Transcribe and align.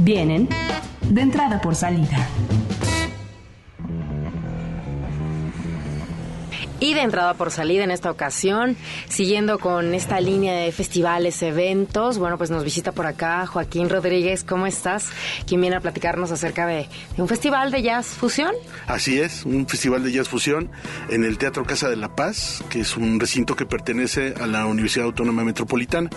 Vienen 0.00 0.48
de 1.02 1.20
entrada 1.20 1.60
por 1.60 1.74
salida. 1.74 2.28
Y 6.78 6.92
de 6.92 7.00
entrada 7.00 7.34
por 7.34 7.50
salida 7.50 7.84
en 7.84 7.90
esta 7.90 8.10
ocasión, 8.10 8.76
siguiendo 9.08 9.58
con 9.58 9.94
esta 9.94 10.20
línea 10.20 10.54
de 10.54 10.70
festivales, 10.72 11.42
eventos, 11.42 12.18
bueno, 12.18 12.36
pues 12.36 12.50
nos 12.50 12.64
visita 12.64 12.92
por 12.92 13.06
acá 13.06 13.46
Joaquín 13.46 13.88
Rodríguez, 13.88 14.44
¿cómo 14.44 14.66
estás? 14.66 15.08
Quien 15.46 15.62
viene 15.62 15.76
a 15.76 15.80
platicarnos 15.80 16.30
acerca 16.32 16.66
de, 16.66 16.86
de, 17.16 17.22
un 17.22 17.28
festival 17.28 17.70
de 17.70 17.82
jazz 17.82 18.08
fusión. 18.08 18.54
Así 18.86 19.18
es, 19.18 19.46
un 19.46 19.66
festival 19.66 20.04
de 20.04 20.12
jazz 20.12 20.28
fusión 20.28 20.70
en 21.08 21.24
el 21.24 21.38
Teatro 21.38 21.64
Casa 21.64 21.88
de 21.88 21.96
la 21.96 22.14
Paz, 22.14 22.62
que 22.68 22.80
es 22.80 22.96
un 22.96 23.18
recinto 23.18 23.56
que 23.56 23.64
pertenece 23.64 24.34
a 24.38 24.46
la 24.46 24.66
Universidad 24.66 25.06
Autónoma 25.06 25.44
Metropolitana. 25.44 26.10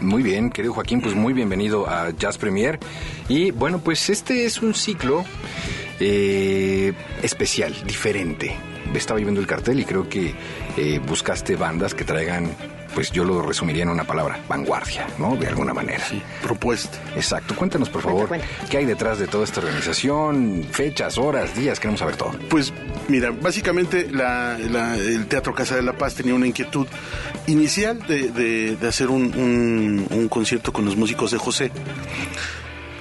Muy 0.00 0.22
bien, 0.22 0.50
querido 0.50 0.74
Joaquín, 0.74 1.00
pues 1.00 1.14
muy 1.14 1.32
bienvenido 1.32 1.88
a 1.88 2.10
Jazz 2.10 2.38
Premier. 2.38 2.78
Y 3.28 3.50
bueno, 3.50 3.78
pues 3.78 4.10
este 4.10 4.44
es 4.44 4.62
un 4.62 4.74
ciclo 4.74 5.24
eh, 6.00 6.92
especial, 7.22 7.74
diferente 7.86 8.56
estaba 8.94 9.20
viendo 9.20 9.40
el 9.40 9.46
cartel 9.46 9.80
y 9.80 9.84
creo 9.84 10.08
que 10.08 10.34
eh, 10.76 11.00
buscaste 11.06 11.56
bandas 11.56 11.94
que 11.94 12.04
traigan, 12.04 12.50
pues 12.94 13.10
yo 13.12 13.24
lo 13.24 13.42
resumiría 13.42 13.82
en 13.82 13.88
una 13.90 14.04
palabra, 14.04 14.40
vanguardia, 14.48 15.06
¿no? 15.18 15.36
De 15.36 15.46
alguna 15.46 15.74
manera. 15.74 16.04
Sí, 16.08 16.22
propuesta. 16.42 16.98
Exacto. 17.14 17.54
Cuéntanos, 17.54 17.88
por 17.88 18.02
favor, 18.02 18.28
cuenta, 18.28 18.46
cuenta. 18.46 18.70
qué 18.70 18.78
hay 18.78 18.84
detrás 18.86 19.18
de 19.18 19.26
toda 19.26 19.44
esta 19.44 19.60
organización, 19.60 20.66
fechas, 20.70 21.18
horas, 21.18 21.54
días, 21.54 21.78
queremos 21.78 22.00
saber 22.00 22.16
todo. 22.16 22.32
Pues 22.48 22.72
mira, 23.08 23.30
básicamente 23.30 24.08
la, 24.10 24.58
la, 24.58 24.96
el 24.96 25.26
Teatro 25.26 25.54
Casa 25.54 25.76
de 25.76 25.82
la 25.82 25.92
Paz 25.94 26.14
tenía 26.14 26.34
una 26.34 26.46
inquietud 26.46 26.86
inicial 27.46 27.98
de, 28.06 28.30
de, 28.30 28.76
de 28.76 28.88
hacer 28.88 29.08
un, 29.10 29.24
un, 29.36 30.06
un 30.10 30.28
concierto 30.28 30.72
con 30.72 30.84
los 30.84 30.96
músicos 30.96 31.30
de 31.30 31.38
José. 31.38 31.70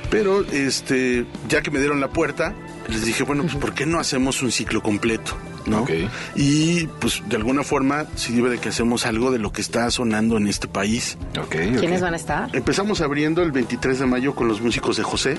Pero 0.09 0.41
este, 0.51 1.25
ya 1.49 1.61
que 1.61 1.69
me 1.71 1.79
dieron 1.79 1.99
la 1.99 2.07
puerta, 2.07 2.55
les 2.87 3.05
dije, 3.05 3.23
bueno, 3.23 3.43
pues 3.43 3.55
¿por 3.55 3.73
qué 3.73 3.85
no 3.85 3.99
hacemos 3.99 4.41
un 4.41 4.51
ciclo 4.51 4.81
completo? 4.81 5.35
¿no? 5.65 5.81
Okay. 5.81 6.09
Y 6.35 6.87
pues 6.99 7.21
de 7.27 7.35
alguna 7.35 7.63
forma 7.63 8.05
sirve 8.15 8.49
de 8.49 8.57
que 8.57 8.69
hacemos 8.69 9.05
algo 9.05 9.31
de 9.31 9.39
lo 9.39 9.51
que 9.51 9.61
está 9.61 9.89
sonando 9.91 10.37
en 10.37 10.47
este 10.47 10.67
país. 10.67 11.17
Okay, 11.37 11.69
¿Quiénes 11.71 11.81
okay. 11.81 12.01
van 12.01 12.13
a 12.13 12.17
estar? 12.17 12.55
Empezamos 12.55 13.01
abriendo 13.01 13.43
el 13.43 13.51
23 13.51 13.99
de 13.99 14.05
mayo 14.05 14.33
con 14.33 14.47
los 14.47 14.61
músicos 14.61 14.97
de 14.97 15.03
José. 15.03 15.37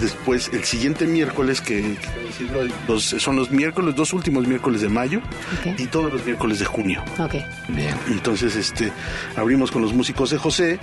Después, 0.00 0.50
el 0.52 0.64
siguiente 0.64 1.06
miércoles, 1.06 1.60
que 1.60 1.96
los, 2.88 3.04
son 3.04 3.36
los 3.36 3.50
miércoles, 3.50 3.86
los 3.86 3.96
dos 3.96 4.12
últimos 4.12 4.46
miércoles 4.46 4.80
de 4.80 4.88
mayo 4.88 5.20
Okay. 5.60 5.74
y 5.78 5.86
todos 5.86 6.12
los 6.12 6.24
miércoles 6.24 6.58
de 6.58 6.64
junio. 6.64 7.02
Ok. 7.18 7.34
Bien. 7.68 7.94
Entonces, 8.08 8.56
este, 8.56 8.92
abrimos 9.36 9.70
con 9.70 9.82
los 9.82 9.92
músicos 9.92 10.30
de 10.30 10.38
José. 10.38 10.78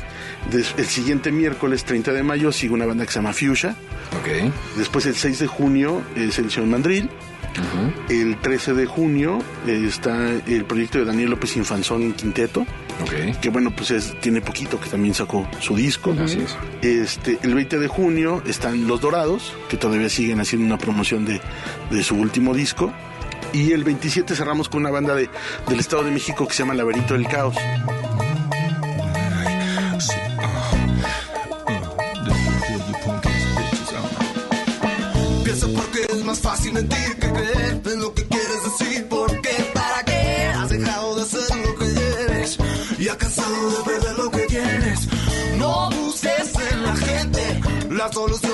Des- 0.51 0.73
el 0.77 0.85
siguiente 0.85 1.31
miércoles, 1.31 1.83
30 1.83 2.11
de 2.13 2.23
mayo, 2.23 2.51
sigue 2.51 2.73
una 2.73 2.85
banda 2.85 3.05
que 3.05 3.11
se 3.11 3.19
llama 3.19 3.33
Fuchsia. 3.33 3.75
Ok. 4.19 4.51
Después, 4.77 5.05
el 5.05 5.15
6 5.15 5.39
de 5.39 5.47
junio, 5.47 6.01
es 6.15 6.37
el 6.39 6.51
Señor 6.51 6.69
Mandril. 6.69 7.09
El 8.09 8.37
13 8.37 8.73
de 8.73 8.85
junio 8.85 9.39
eh, 9.65 9.83
está 9.87 10.29
el 10.45 10.65
proyecto 10.65 10.99
de 10.99 11.05
Daniel 11.05 11.31
López 11.31 11.55
Infanzón 11.57 12.13
Quinteto, 12.13 12.61
Ok. 13.01 13.39
que 13.41 13.49
bueno, 13.49 13.71
pues 13.75 13.91
es- 13.91 14.19
tiene 14.21 14.41
poquito 14.41 14.79
que 14.79 14.89
también 14.89 15.13
sacó 15.13 15.47
su 15.59 15.75
disco. 15.75 16.15
Así 16.23 16.39
es. 16.39 16.55
Este, 16.81 17.37
el 17.43 17.53
20 17.55 17.79
de 17.79 17.87
junio 17.87 18.41
están 18.45 18.87
Los 18.87 19.01
Dorados, 19.01 19.53
que 19.69 19.77
todavía 19.77 20.09
siguen 20.09 20.39
haciendo 20.39 20.65
una 20.67 20.77
promoción 20.77 21.25
de, 21.25 21.41
de 21.91 22.03
su 22.03 22.15
último 22.15 22.53
disco. 22.53 22.91
Y 23.53 23.71
el 23.71 23.83
27 23.83 24.35
cerramos 24.35 24.67
con 24.69 24.81
una 24.81 24.89
banda 24.91 25.15
de, 25.15 25.29
del 25.69 25.79
Estado 25.79 26.03
de 26.03 26.11
México 26.11 26.47
que 26.47 26.53
se 26.53 26.63
llama 26.63 26.73
Laberinto 26.73 27.13
del 27.13 27.27
Caos. 27.27 27.55
Más 36.37 36.57
fácil 36.57 36.73
mentir 36.73 37.15
que 37.19 37.31
creer 37.31 37.81
en 37.85 38.01
lo 38.01 38.13
que 38.13 38.25
quieres 38.27 38.63
decir. 38.63 39.07
Porque 39.09 39.71
para 39.73 40.03
qué 40.03 40.51
has 40.55 40.69
dejado 40.69 41.15
de 41.15 41.25
ser 41.25 41.57
lo 41.57 41.75
que 41.75 41.85
eres 42.23 42.57
y 42.99 43.07
has 43.07 43.17
cansado 43.17 43.69
de 43.71 43.83
perder 43.83 44.17
lo 44.17 44.31
que 44.31 44.41
tienes. 44.41 45.07
No 45.57 45.89
busques 45.91 46.53
en 46.71 46.83
la 46.83 46.95
gente 46.95 47.61
la 47.89 48.11
solución 48.11 48.46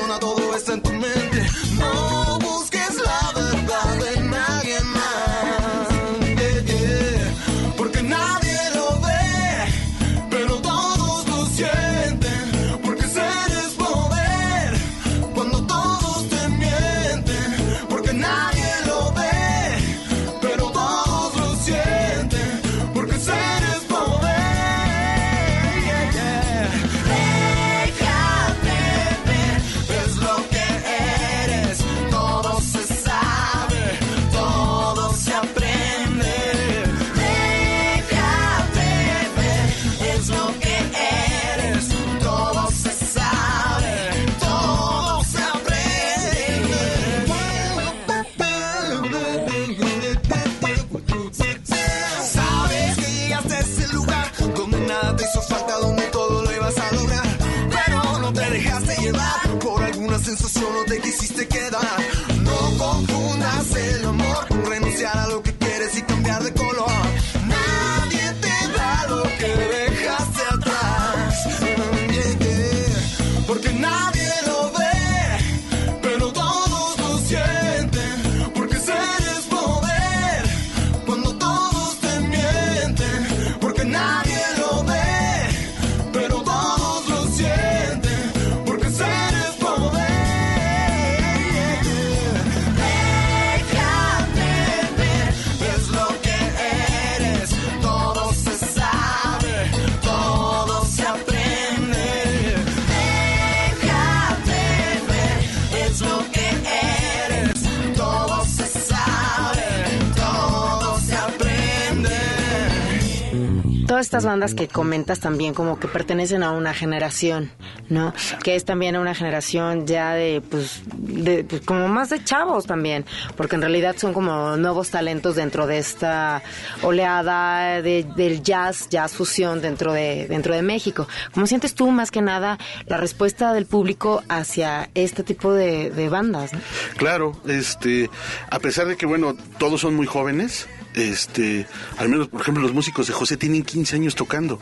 que 114.55 114.67
comentas 114.67 115.19
también 115.19 115.53
como 115.53 115.79
que 115.79 115.87
pertenecen 115.87 116.43
a 116.43 116.51
una 116.51 116.73
generación, 116.73 117.51
¿no? 117.89 118.13
Que 118.43 118.55
es 118.55 118.65
también 118.65 118.97
una 118.97 119.15
generación 119.15 119.87
ya 119.87 120.13
de, 120.13 120.41
pues, 120.49 120.81
de, 120.93 121.43
pues, 121.45 121.61
como 121.61 121.87
más 121.87 122.09
de 122.09 122.23
chavos 122.23 122.65
también, 122.65 123.05
porque 123.37 123.55
en 123.55 123.61
realidad 123.61 123.95
son 123.97 124.13
como 124.13 124.57
nuevos 124.57 124.89
talentos 124.89 125.35
dentro 125.35 125.67
de 125.67 125.77
esta 125.77 126.41
oleada 126.81 127.81
de- 127.81 128.05
del 128.15 128.43
jazz, 128.43 128.87
jazz 128.89 129.13
fusión 129.13 129.61
dentro 129.61 129.93
de, 129.93 130.27
dentro 130.27 130.53
de 130.53 130.61
México. 130.61 131.07
¿Cómo 131.33 131.47
sientes 131.47 131.73
tú 131.73 131.89
más 131.91 132.11
que 132.11 132.21
nada 132.21 132.57
la 132.87 132.97
respuesta 132.97 133.53
del 133.53 133.65
público 133.65 134.21
hacia 134.29 134.89
este 134.93 135.23
tipo 135.23 135.53
de, 135.53 135.89
de 135.89 136.09
bandas? 136.09 136.53
¿no? 136.53 136.59
Claro, 136.97 137.33
este, 137.47 138.09
a 138.49 138.59
pesar 138.59 138.87
de 138.87 138.95
que, 138.97 139.05
bueno, 139.05 139.35
todos 139.57 139.81
son 139.81 139.95
muy 139.95 140.05
jóvenes, 140.05 140.67
este, 140.95 141.65
al 141.97 142.09
menos, 142.09 142.27
por 142.27 142.41
ejemplo, 142.41 142.63
los 142.63 142.73
músicos 142.73 143.07
de 143.07 143.13
José 143.13 143.37
tienen 143.37 143.63
15 143.63 143.95
años 143.95 144.15
tocando. 144.15 144.59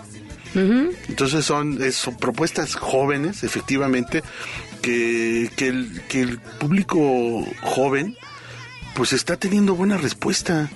Entonces 1.08 1.46
son, 1.46 1.82
es- 1.82 1.96
son 1.96 2.18
propuestas 2.18 2.76
jóvenes, 2.76 3.44
efectivamente, 3.44 4.22
que, 4.82 5.50
que, 5.56 5.68
el, 5.68 6.02
que 6.10 6.22
el 6.22 6.40
público 6.40 7.46
joven, 7.62 8.16
pues 8.96 9.14
está 9.14 9.38
teniendo 9.38 9.76
buena 9.76 9.98
respuesta. 9.98 10.70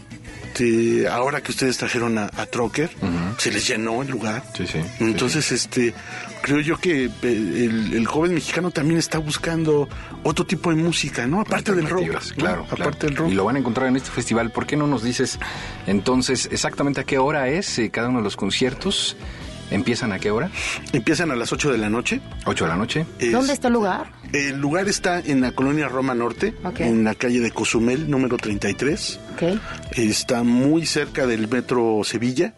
Este, 0.55 1.07
ahora 1.09 1.41
que 1.41 1.51
ustedes 1.51 1.77
trajeron 1.77 2.17
a, 2.17 2.29
a 2.37 2.45
Trocker, 2.45 2.89
se 3.37 3.51
les 3.51 3.67
llenó 3.67 4.01
el 4.01 4.07
lugar. 4.09 4.41
Sí, 4.55 4.65
sí, 4.65 4.79
sí, 4.81 5.03
Entonces, 5.03 5.51
este, 5.51 5.93
creo 6.41 6.61
yo 6.61 6.77
que 6.77 7.05
eh, 7.05 7.11
el, 7.21 7.93
el 7.93 8.07
joven 8.07 8.33
mexicano 8.33 8.71
también 8.71 8.97
está 8.97 9.17
buscando 9.17 9.89
otro 10.23 10.45
tipo 10.45 10.69
de 10.69 10.77
música, 10.77 11.27
¿no? 11.27 11.41
Aparte 11.41 11.73
del 11.73 11.89
rock. 11.89 12.05
Claro, 12.37 12.63
Aparte 12.63 12.75
claro. 12.77 12.97
del 12.99 13.15
rock. 13.17 13.31
Y 13.31 13.33
lo 13.33 13.43
van 13.43 13.57
a 13.57 13.59
encontrar 13.59 13.87
en 13.87 13.97
este 13.97 14.11
festival. 14.11 14.51
¿Por 14.51 14.65
qué 14.65 14.77
no 14.77 14.87
nos 14.87 15.03
dices 15.03 15.39
entonces 15.87 16.47
exactamente 16.49 17.01
a 17.01 17.03
qué 17.03 17.17
hora 17.17 17.49
es 17.49 17.77
eh, 17.77 17.89
cada 17.89 18.07
uno 18.07 18.19
de 18.19 18.23
los 18.23 18.37
conciertos? 18.37 19.17
¿Empiezan 19.71 20.11
a 20.11 20.19
qué 20.19 20.31
hora? 20.31 20.49
Empiezan 20.93 21.31
a 21.31 21.35
las 21.35 21.51
8 21.51 21.71
de 21.71 21.77
la 21.77 21.89
noche. 21.89 22.21
8 22.45 22.65
de 22.65 22.69
la 22.69 22.75
noche. 22.77 23.05
Es- 23.19 23.31
¿Dónde 23.31 23.53
está 23.53 23.67
el 23.67 23.73
lugar? 23.73 24.11
El 24.33 24.57
lugar 24.59 24.87
está 24.87 25.19
en 25.19 25.41
la 25.41 25.51
colonia 25.53 25.87
Roma 25.87 26.13
Norte, 26.13 26.53
en 26.79 27.03
la 27.03 27.15
calle 27.15 27.39
de 27.39 27.51
Cozumel, 27.51 28.09
número 28.09 28.37
33. 28.37 29.19
Ok. 29.33 29.59
Está 29.93 30.43
muy 30.43 30.85
cerca 30.85 31.25
del 31.25 31.47
metro 31.47 32.01
Sevilla 32.03 32.53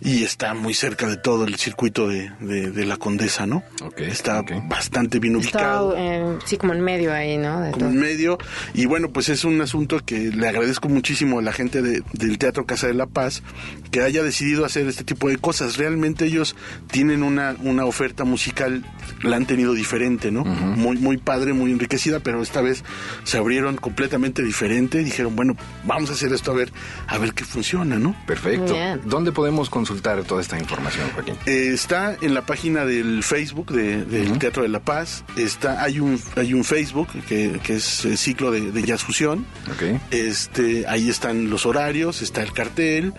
y 0.00 0.22
está 0.24 0.54
muy 0.54 0.74
cerca 0.74 1.06
de 1.06 1.16
todo 1.16 1.44
el 1.44 1.56
circuito 1.56 2.08
de, 2.08 2.30
de- 2.40 2.70
de 2.70 2.84
la 2.86 2.96
Condesa, 2.96 3.46
¿no? 3.46 3.62
Ok, 3.82 4.00
está 4.00 4.42
bastante 4.68 5.18
bien 5.18 5.36
Está, 5.36 5.82
ubicado. 5.82 5.94
eh, 5.96 6.38
sí, 6.44 6.56
como 6.56 6.72
en 6.74 6.80
medio 6.80 7.12
ahí, 7.12 7.36
¿no? 7.38 7.60
De 7.60 7.70
como 7.72 7.86
todo. 7.86 7.90
en 7.94 8.00
medio. 8.00 8.38
Y 8.74 8.86
bueno, 8.86 9.10
pues 9.10 9.28
es 9.28 9.44
un 9.44 9.60
asunto 9.60 10.00
que 10.04 10.30
le 10.30 10.48
agradezco 10.48 10.88
muchísimo 10.88 11.38
a 11.38 11.42
la 11.42 11.52
gente 11.52 11.82
de- 11.82 12.02
del 12.12 12.38
Teatro 12.38 12.66
Casa 12.66 12.86
de 12.86 12.94
la 12.94 13.06
Paz 13.06 13.42
que 13.90 14.02
haya 14.02 14.22
decidido 14.22 14.64
hacer 14.64 14.86
este 14.86 15.04
tipo 15.04 15.28
de 15.28 15.38
cosas. 15.38 15.76
Realmente 15.76 16.24
ellos 16.26 16.56
tienen 16.90 17.22
una, 17.22 17.56
una 17.62 17.84
oferta 17.84 18.24
musical, 18.24 18.84
la 19.22 19.36
han 19.36 19.46
tenido 19.46 19.72
diferente, 19.74 20.30
¿no? 20.30 20.44
Muy, 20.44 20.96
muy 20.98 21.16
padre, 21.16 21.52
muy 21.52 21.72
enriquecida, 21.72 22.20
pero 22.20 22.42
esta 22.42 22.60
vez 22.60 22.84
se 23.24 23.38
abrieron 23.38 23.76
completamente 23.76 24.42
diferente. 24.42 25.02
Dijeron, 25.02 25.36
bueno, 25.36 25.56
vamos 25.84 26.10
a 26.10 26.12
hacer 26.14 26.32
esto 26.32 26.50
a 26.50 26.54
ver, 26.54 26.72
a 27.06 27.18
ver 27.18 27.32
qué 27.32 27.44
funciona, 27.44 27.98
¿no? 27.98 28.14
Perfecto. 28.26 28.72
Bien. 28.74 29.00
¿Dónde 29.04 29.32
podemos 29.32 29.70
consultar 29.86 30.22
toda 30.24 30.40
esta 30.42 30.58
información, 30.58 31.08
Joaquín? 31.14 31.34
Eh, 31.46 31.70
está 31.72 32.16
en 32.20 32.34
la 32.34 32.44
página 32.44 32.84
del 32.84 33.22
Facebook 33.22 33.72
de- 33.72 34.04
del 34.04 34.38
Teatro 34.38 34.62
de 34.64 34.68
la 34.68 34.80
Paz. 34.80 35.24
Está, 35.36 35.82
hay 35.82 36.00
un, 36.00 36.20
hay 36.36 36.54
un 36.54 36.64
Facebook 36.64 37.08
que, 37.28 37.60
que 37.62 37.76
es 37.76 38.04
eh, 38.04 38.16
ciclo 38.16 38.50
de, 38.50 38.72
de 38.72 38.82
jazz 38.82 39.04
fusión. 39.04 39.46
Ok. 39.70 40.00
Este, 40.10 40.86
ahí 40.88 41.08
están 41.08 41.48
los 41.50 41.66
horarios, 41.66 42.22
está 42.22 42.42
el 42.42 42.52
cartel. 42.52 43.12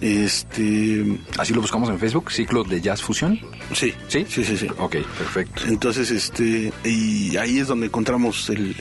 Este, 0.00 1.18
Así 1.38 1.54
lo 1.54 1.60
buscamos 1.60 1.88
en 1.90 1.98
Facebook, 1.98 2.30
Ciclo 2.32 2.64
de 2.64 2.80
Jazz 2.80 3.02
Fusión. 3.02 3.38
sí, 3.74 3.92
¿Sí? 4.08 4.26
sí, 4.28 4.44
sí, 4.44 4.56
sí. 4.56 4.66
Ok, 4.78 4.96
perfecto. 5.18 5.62
Entonces, 5.66 6.10
este, 6.10 6.72
y 6.84 7.36
ahí 7.36 7.58
es 7.58 7.68
donde 7.68 7.86
encontramos 7.86 8.48
el, 8.50 8.74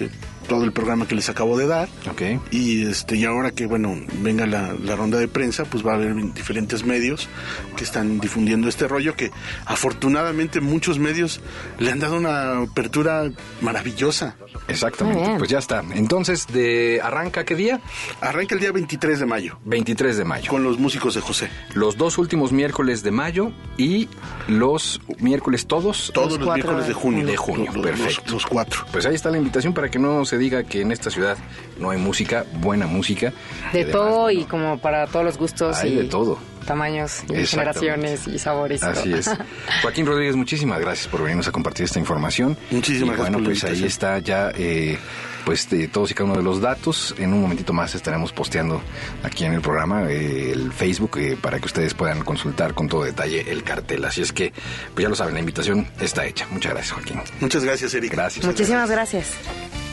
todo 0.48 0.64
el 0.64 0.72
programa 0.72 1.08
que 1.08 1.16
les 1.16 1.30
acabo 1.30 1.58
de 1.58 1.68
dar. 1.68 1.90
Ok. 2.10 2.22
Y 2.52 2.86
este, 2.88 3.16
y 3.18 3.26
ahora 3.26 3.52
que 3.52 3.66
bueno, 3.66 3.96
venga 4.22 4.46
la, 4.46 4.74
la 4.74 4.96
ronda 4.96 5.18
de 5.18 5.28
prensa, 5.28 5.66
pues 5.66 5.86
va 5.86 5.94
a 5.94 5.96
haber 5.96 6.16
diferentes 6.34 6.86
medios 6.86 7.30
que 7.76 7.84
están 7.84 8.20
difundiendo 8.20 8.68
este 8.68 8.88
rollo 8.88 9.16
que 9.16 9.32
afortunadamente 9.66 10.62
muchos 10.62 11.00
medios 11.00 11.42
le 11.80 11.92
han 11.92 12.00
dado 12.00 12.18
una 12.18 12.60
apertura 12.60 13.30
maravillosa. 13.62 14.36
Exactamente. 14.68 15.36
Pues 15.38 15.50
ya 15.50 15.60
está. 15.60 15.84
Entonces, 15.94 16.48
de 16.48 17.00
¿arranca 17.04 17.44
qué 17.46 17.56
día? 17.56 17.80
Arranca 18.22 18.56
el 18.56 18.62
día 18.62 18.72
23 18.72 19.20
de 19.20 19.26
mayo 19.26 19.58
23 19.66 20.18
de 20.18 20.26
mayo. 20.26 20.50
con 20.50 20.64
los 20.64 20.78
músicos 20.80 21.16
de 21.16 21.22
José. 21.22 21.50
Los 21.74 21.98
dos 21.98 22.18
últimos 22.18 22.52
miércoles 22.52 23.04
de 23.04 23.12
mayo 23.12 23.52
y 23.78 24.08
los 24.48 25.02
miércoles 25.20 25.68
todos. 25.68 26.12
Todos 26.14 26.34
los, 26.38 26.46
cuatro 26.46 26.54
miércoles 26.74 26.88
de 26.88 26.94
junio. 26.94 27.26
De 27.26 27.38
junio, 27.38 27.72
Los- 27.74 27.84
perfecto. 27.86 28.22
Los, 28.26 28.34
los 28.34 28.46
cuatro. 28.46 28.82
Pues 28.92 29.06
ahí 29.06 29.16
está 29.16 29.30
la 29.30 29.38
invitación 29.38 29.74
para 29.74 29.90
que 29.90 30.00
no 30.00 30.26
se 30.26 30.38
diga 30.38 30.64
que 30.64 30.82
en 30.82 30.92
esta 30.92 31.10
ciudad 31.10 31.38
no 31.80 31.90
hay 31.90 31.98
música, 31.98 32.46
buena 32.60 32.88
música. 32.88 33.34
De 33.74 33.82
además, 33.84 33.92
todo 33.92 34.22
bueno, 34.24 34.40
y 34.42 34.44
como 34.46 34.78
para 34.80 35.08
todos 35.08 35.26
los 35.26 35.38
gustos 35.38 35.78
Hay 35.78 35.94
y 35.94 35.96
de 35.96 36.04
todo. 36.06 36.38
Tamaños 36.68 37.24
y 37.30 37.48
generaciones 37.48 38.28
y 38.28 38.38
sabores. 38.38 38.84
Así 38.84 39.10
todo. 39.10 39.20
es. 39.20 39.30
Joaquín 39.82 40.06
Rodríguez, 40.06 40.36
muchísimas 40.36 40.80
gracias 40.80 41.08
por 41.08 41.22
venirnos 41.22 41.48
a 41.48 41.52
compartir 41.52 41.86
esta 41.86 42.00
información. 42.00 42.56
Muchísimas 42.70 43.16
Y 43.16 43.18
gracias 43.18 43.32
Bueno, 43.32 43.44
pues 43.44 43.64
ahí 43.64 43.84
está 43.84 44.20
ya 44.20 44.52
eh, 44.56 45.00
pues 45.46 45.70
de 45.70 45.88
todos 45.88 46.12
y 46.12 46.14
cada 46.14 46.26
uno 46.26 46.36
de 46.36 46.44
los 46.44 46.62
datos. 46.62 47.16
En 47.18 47.34
un 47.34 47.42
momentito 47.42 47.74
más 47.74 47.96
estaremos 47.96 48.34
posteando 48.34 48.82
aquí 49.24 49.46
en 49.46 49.54
el 49.54 49.62
programa 49.62 50.12
eh, 50.12 50.52
el 50.52 50.72
Facebook 50.72 51.18
eh, 51.18 51.38
para 51.42 51.60
que 51.60 51.66
ustedes 51.66 51.94
puedan 51.94 52.24
consultar 52.24 52.74
con 52.74 52.88
todo 52.88 53.04
detalle 53.04 53.50
el 53.50 53.64
cartel. 53.64 54.06
Así 54.06 54.22
es 54.22 54.34
que, 54.34 54.52
pues 54.94 55.04
ya 55.04 55.10
lo 55.10 55.16
saben, 55.16 55.34
la 55.34 55.40
invitación 55.40 55.88
está 56.00 56.26
hecha. 56.26 56.46
Muchas 56.52 56.74
gracias, 56.74 56.94
Joaquín. 56.94 57.22
Muchas 57.40 57.64
gracias, 57.64 57.94
Erika. 57.94 58.16
Gracias. 58.18 58.46
Muchísimas 58.46 58.92
gracias. 58.92 59.32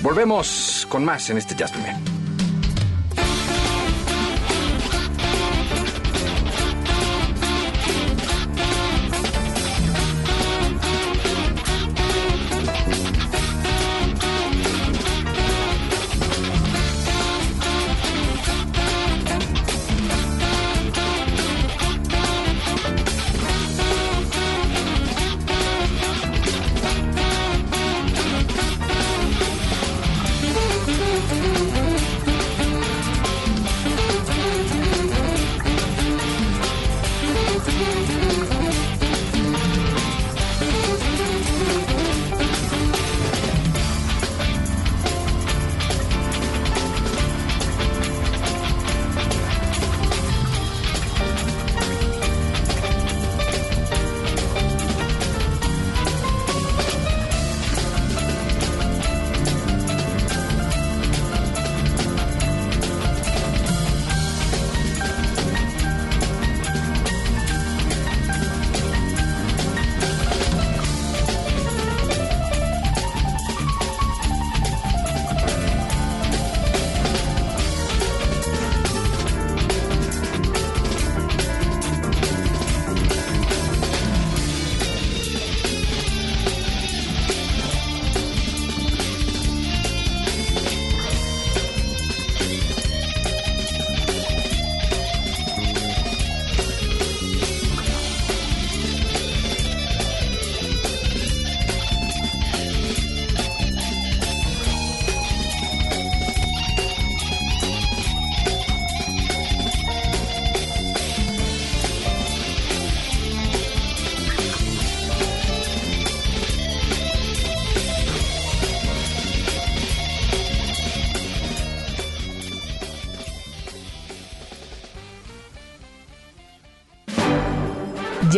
Volvemos 0.03 0.87
con 0.91 1.05
más 1.05 1.31
en 1.31 1.39
este 1.39 1.55
Jazz 1.55 1.71
Premier. 1.71 2.24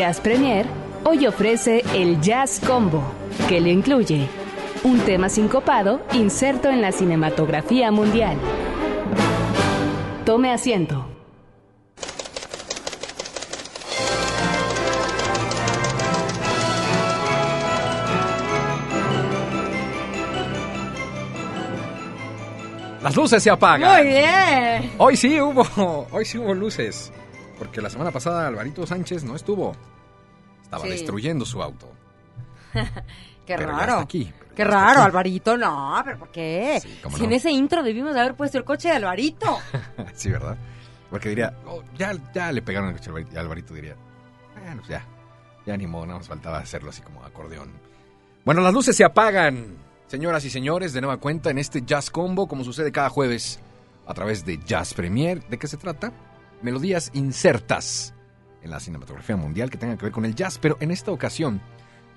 Jazz 0.06 0.20
Premier 0.20 0.64
hoy 1.02 1.26
ofrece 1.26 1.82
el 1.92 2.20
Jazz 2.20 2.60
Combo, 2.64 3.02
que 3.48 3.60
le 3.60 3.72
incluye 3.72 4.28
un 4.84 5.00
tema 5.00 5.28
sincopado 5.28 6.00
inserto 6.12 6.70
en 6.70 6.80
la 6.80 6.92
cinematografía 6.92 7.90
mundial. 7.90 8.36
Tome 10.24 10.52
asiento. 10.52 11.04
Las 23.02 23.16
luces 23.16 23.42
se 23.42 23.50
apagan. 23.50 23.92
Muy 23.92 24.06
bien. 24.06 24.92
Hoy 24.98 25.16
sí 25.16 25.40
hubo, 25.40 26.06
hoy 26.12 26.24
sí 26.24 26.38
hubo 26.38 26.54
luces. 26.54 27.12
Porque 27.58 27.80
la 27.80 27.90
semana 27.90 28.12
pasada 28.12 28.46
Alvarito 28.46 28.86
Sánchez 28.86 29.24
no 29.24 29.34
estuvo. 29.34 29.74
Estaba 30.66 30.82
Sí. 30.84 30.90
destruyendo 30.90 31.44
su 31.44 31.62
auto. 31.62 31.88
Qué 32.72 33.54
Pero 33.54 33.60
ya 33.60 33.66
raro. 33.78 33.92
está 33.92 34.00
aquí, 34.02 34.24
Qué 34.24 34.32
ya 34.58 34.64
está 34.64 34.64
raro, 34.64 35.00
aquí. 35.00 35.06
Alvarito. 35.06 35.56
No, 35.56 36.02
pero 36.04 36.18
¿por 36.18 36.30
qué? 36.32 36.80
Sí, 36.82 36.98
si 37.02 37.18
no. 37.20 37.24
en 37.24 37.32
ese 37.32 37.50
intro 37.52 37.82
debimos 37.84 38.12
de 38.14 38.20
haber 38.20 38.34
puesto 38.34 38.58
el 38.58 38.64
coche 38.64 38.88
de 38.88 38.96
Alvarito. 38.96 39.58
sí, 40.14 40.30
¿verdad? 40.30 40.56
Porque 41.08 41.28
diría, 41.28 41.56
"Oh, 41.66 41.82
ya, 41.96 42.12
ya 42.34 42.50
le 42.50 42.62
pegaron 42.62 42.88
el 42.90 42.96
coche 42.96 43.10
a 43.36 43.40
Alvarito 43.40 43.72
diría, 43.74 43.94
bueno, 44.60 44.76
pues 44.78 44.88
ya, 44.88 45.04
ya 45.64 45.76
ni 45.76 45.86
modo, 45.86 46.06
nada 46.06 46.18
más 46.18 46.28
faltaba 46.28 46.58
hacerlo 46.58 46.90
así 46.90 47.00
como 47.02 47.22
acordeón. 47.24 47.70
Bueno, 48.44 48.60
las 48.60 48.72
luces 48.74 48.96
se 48.96 49.04
apagan, 49.04 49.76
señoras 50.08 50.44
y 50.44 50.50
señores, 50.50 50.92
de 50.92 51.00
nueva 51.00 51.18
cuenta 51.18 51.50
en 51.50 51.58
este 51.58 51.82
Jazz 51.82 52.10
Combo, 52.10 52.48
como 52.48 52.64
sucede 52.64 52.90
cada 52.90 53.08
jueves 53.08 53.60
a 54.08 54.14
través 54.14 54.44
de 54.44 54.58
Jazz 54.58 54.92
Premier. 54.94 55.44
¿De 55.48 55.56
qué 55.58 55.68
se 55.68 55.76
trata? 55.76 56.12
Melodías 56.62 57.10
insertas 57.14 58.12
en 58.66 58.70
la 58.72 58.80
cinematografía 58.80 59.36
mundial 59.36 59.70
que 59.70 59.78
tengan 59.78 59.96
que 59.96 60.04
ver 60.04 60.12
con 60.12 60.24
el 60.26 60.34
jazz, 60.34 60.58
pero 60.58 60.76
en 60.80 60.90
esta 60.90 61.10
ocasión, 61.12 61.60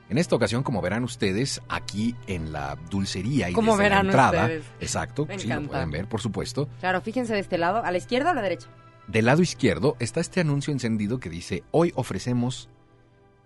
en 0.09 0.17
esta 0.17 0.35
ocasión, 0.35 0.63
como 0.63 0.81
verán 0.81 1.03
ustedes 1.03 1.61
aquí 1.69 2.15
en 2.27 2.51
la 2.51 2.75
dulcería 2.89 3.49
y 3.49 3.53
Como 3.53 3.73
desde 3.77 3.83
la 3.83 3.89
verán 3.89 4.05
entrada, 4.07 4.41
ustedes. 4.43 4.65
exacto, 4.81 5.25
Me 5.27 5.39
sí 5.39 5.47
lo 5.47 5.61
pueden 5.63 5.91
ver, 5.91 6.07
por 6.07 6.19
supuesto. 6.21 6.67
Claro, 6.79 6.99
fíjense 7.01 7.33
de 7.33 7.39
este 7.39 7.57
lado, 7.57 7.83
¿a 7.85 7.91
la 7.91 7.97
izquierda 7.97 8.29
o 8.29 8.31
a 8.31 8.35
la 8.35 8.41
derecha? 8.41 8.67
Del 9.07 9.25
lado 9.25 9.41
izquierdo 9.41 9.95
está 9.99 10.19
este 10.19 10.41
anuncio 10.41 10.73
encendido 10.73 11.19
que 11.19 11.29
dice, 11.29 11.63
hoy 11.71 11.91
ofrecemos 11.95 12.69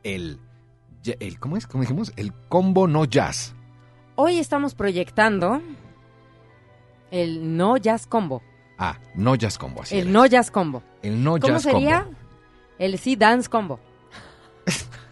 el, 0.03 0.39
el 1.19 1.39
¿cómo 1.39 1.55
es? 1.57 1.67
¿Cómo 1.67 1.81
dijimos? 1.83 2.11
El 2.15 2.33
combo 2.49 2.87
no 2.87 3.05
jazz. 3.05 3.53
Hoy 4.15 4.39
estamos 4.39 4.75
proyectando 4.75 5.61
el 7.11 7.55
no 7.57 7.77
jazz 7.77 8.07
combo. 8.07 8.41
Ah, 8.77 8.97
no 9.15 9.35
jazz 9.35 9.57
combo, 9.57 9.83
así 9.83 9.97
el 9.97 10.11
no 10.11 10.25
jazz 10.25 10.49
combo. 10.51 10.81
El 11.01 11.23
no 11.23 11.31
¿Cómo 11.39 11.53
jazz 11.53 11.63
sería? 11.63 12.03
combo. 12.03 12.17
El 12.79 12.97
sí 12.99 13.15
dance 13.15 13.49
combo. 13.49 13.79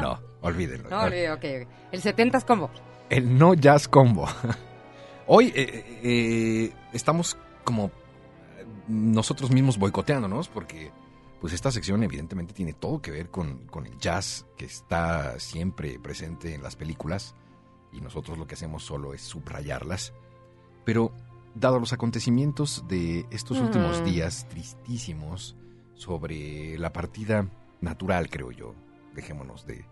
No, 0.00 0.18
olvídenlo. 0.42 0.90
No, 0.90 1.02
olvide, 1.02 1.30
ok, 1.30 1.38
ok. 1.38 1.68
El 1.92 2.02
70s 2.02 2.44
combo. 2.44 2.70
El 3.08 3.38
no 3.38 3.54
jazz 3.54 3.88
combo. 3.88 4.26
Hoy 5.26 5.52
eh, 5.54 6.00
eh, 6.02 6.72
estamos 6.92 7.36
como 7.64 7.90
nosotros 8.88 9.50
mismos 9.50 9.78
boicoteándonos 9.78 10.48
porque 10.48 10.90
pues 11.40 11.52
esta 11.52 11.70
sección 11.70 12.02
evidentemente 12.02 12.52
tiene 12.52 12.72
todo 12.72 13.00
que 13.00 13.10
ver 13.10 13.30
con, 13.30 13.66
con 13.66 13.86
el 13.86 13.96
jazz 13.98 14.44
que 14.56 14.64
está 14.64 15.38
siempre 15.38 15.98
presente 15.98 16.54
en 16.54 16.62
las 16.62 16.76
películas 16.76 17.34
y 17.92 18.00
nosotros 18.00 18.36
lo 18.38 18.46
que 18.46 18.54
hacemos 18.54 18.84
solo 18.84 19.14
es 19.14 19.22
subrayarlas. 19.22 20.12
Pero 20.84 21.12
dado 21.54 21.78
los 21.78 21.92
acontecimientos 21.92 22.84
de 22.88 23.26
estos 23.30 23.58
últimos 23.58 24.00
Mm. 24.00 24.04
días 24.04 24.48
tristísimos 24.48 25.56
sobre 26.02 26.76
la 26.78 26.92
partida 26.92 27.46
natural, 27.80 28.28
creo 28.28 28.50
yo, 28.50 28.74
dejémonos 29.14 29.66
de 29.66 29.84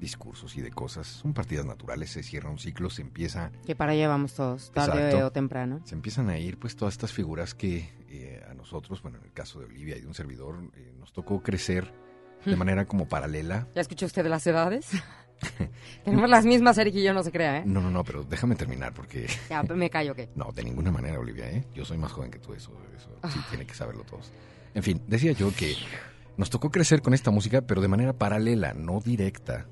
discursos 0.00 0.56
y 0.56 0.62
de 0.62 0.70
cosas. 0.70 1.06
Son 1.08 1.34
partidas 1.34 1.66
naturales, 1.66 2.10
se 2.10 2.22
cierra 2.22 2.48
un 2.50 2.58
ciclo, 2.58 2.88
se 2.90 3.02
empieza, 3.02 3.50
Que 3.66 3.74
para 3.74 3.92
allá 3.92 4.06
vamos 4.08 4.34
todos, 4.34 4.70
tarde 4.72 5.06
Exacto. 5.06 5.26
o 5.26 5.30
temprano. 5.32 5.80
se 5.84 5.94
empiezan 5.96 6.28
a 6.30 6.38
ir 6.38 6.58
pues 6.58 6.76
todas 6.76 6.94
estas 6.94 7.12
figuras 7.12 7.54
que 7.54 7.90
eh, 8.08 8.40
a 8.48 8.54
nosotros, 8.54 9.02
bueno, 9.02 9.18
en 9.18 9.24
el 9.24 9.32
caso 9.32 9.58
de 9.58 9.66
Olivia 9.66 9.96
y 9.96 10.00
de 10.00 10.06
un 10.06 10.14
servidor, 10.14 10.56
eh, 10.76 10.92
nos 10.98 11.12
tocó 11.12 11.42
crecer 11.42 11.92
de 12.44 12.54
manera 12.56 12.86
como 12.86 13.08
paralela. 13.08 13.66
¿Ya 13.74 13.80
escuchó 13.80 14.06
usted 14.06 14.22
de 14.22 14.28
las 14.30 14.46
edades? 14.46 14.88
Tenemos 16.04 16.28
las 16.30 16.44
mismas, 16.44 16.78
Eric 16.78 16.94
y 16.96 17.02
yo, 17.02 17.12
no 17.12 17.22
se 17.24 17.30
crea, 17.32 17.58
¿eh? 17.58 17.62
No, 17.66 17.80
no, 17.80 17.90
no, 17.90 18.04
pero 18.04 18.22
déjame 18.24 18.54
terminar 18.56 18.92
porque 18.94 19.26
Ya, 19.50 19.62
me 19.64 19.90
callo, 19.90 20.14
¿qué? 20.14 20.28
no, 20.36 20.52
de 20.52 20.62
ninguna 20.64 20.90
manera, 20.92 21.18
Olivia, 21.18 21.50
¿eh? 21.50 21.64
Yo 21.74 21.84
soy 21.84 21.98
más 21.98 22.12
joven 22.12 22.30
que 22.30 22.38
tú, 22.38 22.54
eso, 22.54 22.72
eso 22.96 23.10
Ah. 23.22 23.30
sí 23.32 23.40
tiene 23.50 23.66
que 23.66 23.74
saberlo 23.74 24.04
todos. 24.04 24.32
En 24.74 24.82
fin, 24.82 25.02
decía 25.06 25.32
yo 25.32 25.52
que 25.54 25.74
nos 26.36 26.50
tocó 26.50 26.70
crecer 26.70 27.02
con 27.02 27.14
esta 27.14 27.30
música, 27.30 27.62
pero 27.62 27.80
de 27.80 27.88
manera 27.88 28.12
paralela, 28.12 28.74
no 28.74 29.00
directa. 29.00 29.66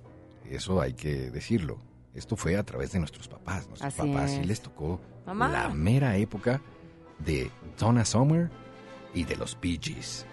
Eso 0.49 0.81
hay 0.81 0.95
que 0.95 1.31
decirlo. 1.31 1.79
Esto 2.15 2.37
fue 2.37 2.57
a 2.57 2.63
través 2.65 2.93
de 2.93 2.99
nuestros 2.99 3.29
papás. 3.29 3.69
Nuestros 3.69 3.93
Así 3.99 4.09
papás 4.09 4.31
sí 4.31 4.39
es. 4.41 4.47
les 4.47 4.61
tocó 4.63 5.01
Mamá. 5.27 5.49
la 5.49 5.69
mera 5.69 6.17
época 6.17 6.61
de 7.19 7.51
Donna 7.79 8.05
Summer 8.05 8.51
y 9.15 9.25
de 9.25 9.37
los 9.37 9.59
Bee 9.61 9.79
Gees. 9.81 10.25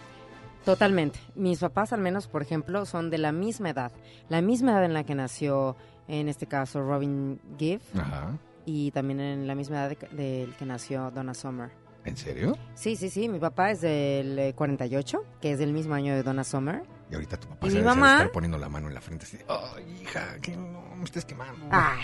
Totalmente. 0.65 1.20
Mis 1.36 1.60
papás, 1.60 1.91
al 1.91 2.00
menos, 2.00 2.27
por 2.27 2.41
ejemplo, 2.41 2.86
son 2.86 3.10
de 3.10 3.17
la 3.17 3.32
misma 3.34 3.72
edad. 3.72 3.91
La 4.29 4.41
misma 4.41 4.72
edad 4.72 4.86
en 4.86 4.93
la 4.93 5.03
que 5.03 5.13
nació, 5.13 5.75
en 6.08 6.29
este 6.29 6.48
caso, 6.48 6.82
Robin 6.82 7.39
Gibb. 7.58 7.82
Ajá. 8.00 8.38
Y 8.65 8.91
también 8.91 9.20
en 9.20 9.46
la 9.46 9.55
misma 9.55 9.86
edad 9.86 9.98
de- 9.98 10.15
del 10.15 10.55
que 10.55 10.65
nació 10.65 11.12
Donna 11.12 11.34
Summer. 11.34 11.70
¿En 12.06 12.18
serio? 12.18 12.58
Sí, 12.76 12.96
sí, 12.96 13.10
sí. 13.10 13.30
Mi 13.30 13.40
papá 13.40 13.72
es 13.72 13.82
del 13.82 14.38
eh, 14.38 14.54
48, 14.56 15.24
que 15.42 15.52
es 15.54 15.60
del 15.60 15.72
mismo 15.74 15.94
año 15.96 16.14
de 16.14 16.24
Donna 16.24 16.44
Summer. 16.44 16.84
Y 17.10 17.16
ahorita 17.16 17.38
tu 17.38 17.48
papá 17.48 17.68
¿Y 17.68 17.70
se 17.70 17.76
debe 17.78 17.86
mamá? 17.88 18.14
estar 18.18 18.32
poniendo 18.32 18.58
la 18.58 18.70
mano 18.70 18.88
en 18.88 18.94
la 18.94 19.02
frente 19.02 19.26
así. 19.26 19.38
Ay, 19.48 20.00
hija, 20.02 20.38
que 20.42 20.56
no 20.58 20.96
me 20.98 21.04
estés 21.06 21.24
quemando. 21.26 21.66
¡Ay! 21.72 22.04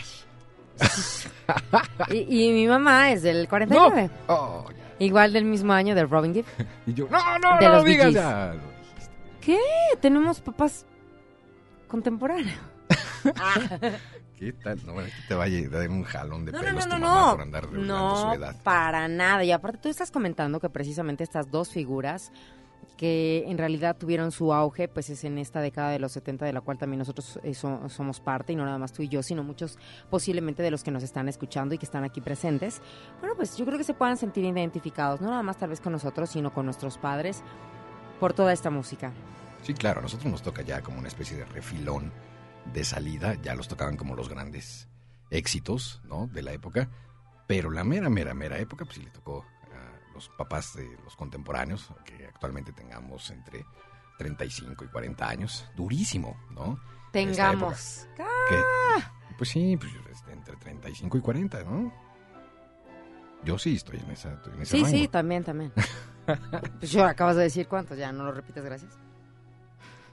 y, 2.09 2.47
y 2.47 2.53
mi 2.53 2.67
mamá 2.67 3.11
es 3.11 3.23
del 3.23 3.47
49. 3.49 4.09
Oh, 4.27 4.65
ya. 4.69 4.95
Igual 5.05 5.33
del 5.33 5.45
mismo 5.45 5.73
año 5.73 5.95
de 5.95 6.05
Robin 6.05 6.33
Gibb. 6.33 6.45
Y 6.87 6.93
yo, 6.93 7.07
no, 7.09 7.39
no, 7.39 7.57
De 7.59 7.65
no 7.65 7.71
los 7.73 7.83
lo 7.83 7.89
digas 7.89 8.13
ya. 8.13 8.53
¿Qué? 9.41 9.59
Tenemos 10.01 10.39
papás 10.41 10.85
contemporáneos. 11.87 12.57
¿Qué 14.39 14.53
tal? 14.53 14.79
No, 14.85 14.93
bueno, 14.93 15.09
que 15.09 15.27
te 15.27 15.33
vaya 15.35 15.59
a 15.67 15.69
dar 15.69 15.89
un 15.89 16.03
jalón 16.03 16.45
de 16.45 16.51
No, 16.53 16.59
no, 16.59 16.63
pelos 16.65 16.87
no, 16.87 16.95
tu 16.95 17.01
no, 17.01 17.07
mamá 17.07 17.25
no. 17.25 17.31
por 17.33 17.41
andar 17.41 17.63
revelando 17.65 18.15
su 18.15 18.25
No, 18.27 18.33
edad. 18.33 18.55
para 18.63 19.07
nada. 19.09 19.43
Y 19.43 19.51
aparte 19.51 19.79
tú 19.79 19.89
estás 19.89 20.11
comentando 20.11 20.59
que 20.61 20.69
precisamente 20.69 21.23
estas 21.23 21.51
dos 21.51 21.69
figuras 21.69 22.31
que 22.95 23.45
en 23.47 23.57
realidad 23.57 23.95
tuvieron 23.97 24.31
su 24.31 24.53
auge, 24.53 24.87
pues 24.89 25.09
es 25.09 25.23
en 25.23 25.37
esta 25.37 25.61
década 25.61 25.89
de 25.91 25.99
los 25.99 26.11
70, 26.13 26.45
de 26.45 26.51
la 26.53 26.59
cual 26.61 26.77
también 26.77 26.99
nosotros 26.99 27.39
eh, 27.43 27.53
so- 27.53 27.87
somos 27.87 28.19
parte, 28.19 28.51
y 28.53 28.55
no 28.57 28.65
nada 28.65 28.77
más 28.77 28.91
tú 28.91 29.01
y 29.01 29.07
yo, 29.07 29.23
sino 29.23 29.41
muchos 29.43 29.77
posiblemente 30.09 30.63
de 30.63 30.71
los 30.71 30.83
que 30.83 30.91
nos 30.91 31.03
están 31.03 31.29
escuchando 31.29 31.73
y 31.73 31.77
que 31.77 31.85
están 31.85 32.03
aquí 32.03 32.19
presentes. 32.19 32.81
Bueno, 33.21 33.35
pues 33.37 33.55
yo 33.57 33.65
creo 33.65 33.77
que 33.77 33.85
se 33.85 33.93
puedan 33.93 34.17
sentir 34.17 34.43
identificados, 34.43 35.21
no 35.21 35.29
nada 35.29 35.43
más 35.43 35.57
tal 35.57 35.69
vez 35.69 35.79
con 35.79 35.93
nosotros, 35.93 36.29
sino 36.29 36.53
con 36.53 36.65
nuestros 36.65 36.97
padres, 36.97 37.41
por 38.19 38.33
toda 38.33 38.51
esta 38.51 38.69
música. 38.69 39.13
Sí, 39.63 39.73
claro, 39.73 39.99
a 39.99 40.03
nosotros 40.03 40.29
nos 40.29 40.41
toca 40.41 40.61
ya 40.61 40.81
como 40.81 40.99
una 40.99 41.07
especie 41.07 41.37
de 41.37 41.45
refilón 41.45 42.11
de 42.65 42.83
salida, 42.83 43.33
ya 43.41 43.55
los 43.55 43.67
tocaban 43.67 43.97
como 43.97 44.15
los 44.15 44.29
grandes 44.29 44.87
éxitos, 45.31 46.01
¿no? 46.05 46.27
De 46.27 46.41
la 46.41 46.51
época, 46.53 46.89
pero 47.47 47.71
la 47.71 47.83
mera, 47.83 48.09
mera, 48.09 48.33
mera 48.33 48.57
época, 48.59 48.85
pues 48.85 48.97
sí 48.97 49.03
le 49.03 49.09
tocó 49.11 49.43
a 49.73 50.13
los 50.13 50.29
papás 50.29 50.75
de 50.75 50.87
los 51.03 51.15
contemporáneos, 51.15 51.91
que 52.05 52.25
actualmente 52.27 52.71
tengamos 52.73 53.29
entre 53.31 53.65
35 54.17 54.83
y 54.85 54.87
40 54.87 55.27
años, 55.29 55.65
durísimo, 55.75 56.37
¿no? 56.51 56.79
Tengamos. 57.11 58.07
Que- 58.15 58.23
pues 59.37 59.49
sí, 59.51 59.77
pues 59.77 59.91
este, 60.11 60.33
entre 60.33 60.55
35 60.57 61.17
y 61.17 61.21
40, 61.21 61.63
¿no? 61.63 61.93
Yo 63.45 63.57
sí 63.57 63.75
estoy 63.75 63.99
en 63.99 64.11
esa, 64.11 64.37
en 64.53 64.61
ese 64.61 64.65
Sí, 64.75 64.83
rango. 64.83 64.97
sí, 64.97 65.07
también, 65.07 65.43
también. 65.45 65.71
pues 66.79 66.91
yo 66.91 67.05
acabas 67.05 67.37
de 67.37 67.43
decir 67.43 67.67
cuántos, 67.69 67.97
ya 67.97 68.11
no 68.11 68.25
lo 68.25 68.33
repites, 68.33 68.63
gracias. 68.63 68.97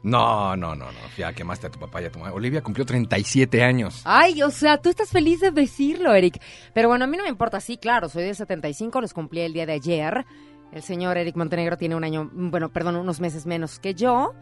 No, 0.07 0.57
no, 0.57 0.77
no, 0.77 0.87
no, 0.87 0.99
ya 1.19 1.33
quemaste 1.33 1.67
a 1.67 1.71
tu 1.71 1.81
papá 1.81 2.01
y 2.01 2.05
a 2.05 2.13
tu 2.13 2.21
mamá. 2.21 2.33
Olivia 2.33 2.63
cumplió 2.63 2.87
37 2.87 3.65
años. 3.65 4.03
Ay, 4.05 4.41
o 4.43 4.53
sea, 4.53 4.79
tú 4.79 4.89
estás 4.89 5.11
feliz 5.11 5.41
de 5.41 5.51
decirlo, 5.51 6.15
Eric. 6.15 6.41
Pero 6.73 6.89
bueno, 6.89 7.05
a 7.05 7.09
mí 7.09 7.17
no 7.17 7.25
me 7.25 7.29
importa, 7.29 7.61
sí, 7.61 7.77
claro, 7.77 8.09
soy 8.09 8.23
de 8.23 8.35
75, 8.35 9.01
los 9.01 9.13
cumplí 9.13 9.41
el 9.41 9.53
día 9.53 9.67
de 9.67 9.73
ayer. 9.73 10.25
El 10.71 10.83
señor 10.83 11.17
Eric 11.19 11.35
Montenegro 11.35 11.77
tiene 11.77 11.97
un 11.97 12.05
año, 12.05 12.31
bueno, 12.33 12.69
perdón, 12.69 12.95
unos 12.95 13.19
meses 13.19 13.47
menos 13.47 13.81
que 13.81 13.95
yo, 13.95 14.33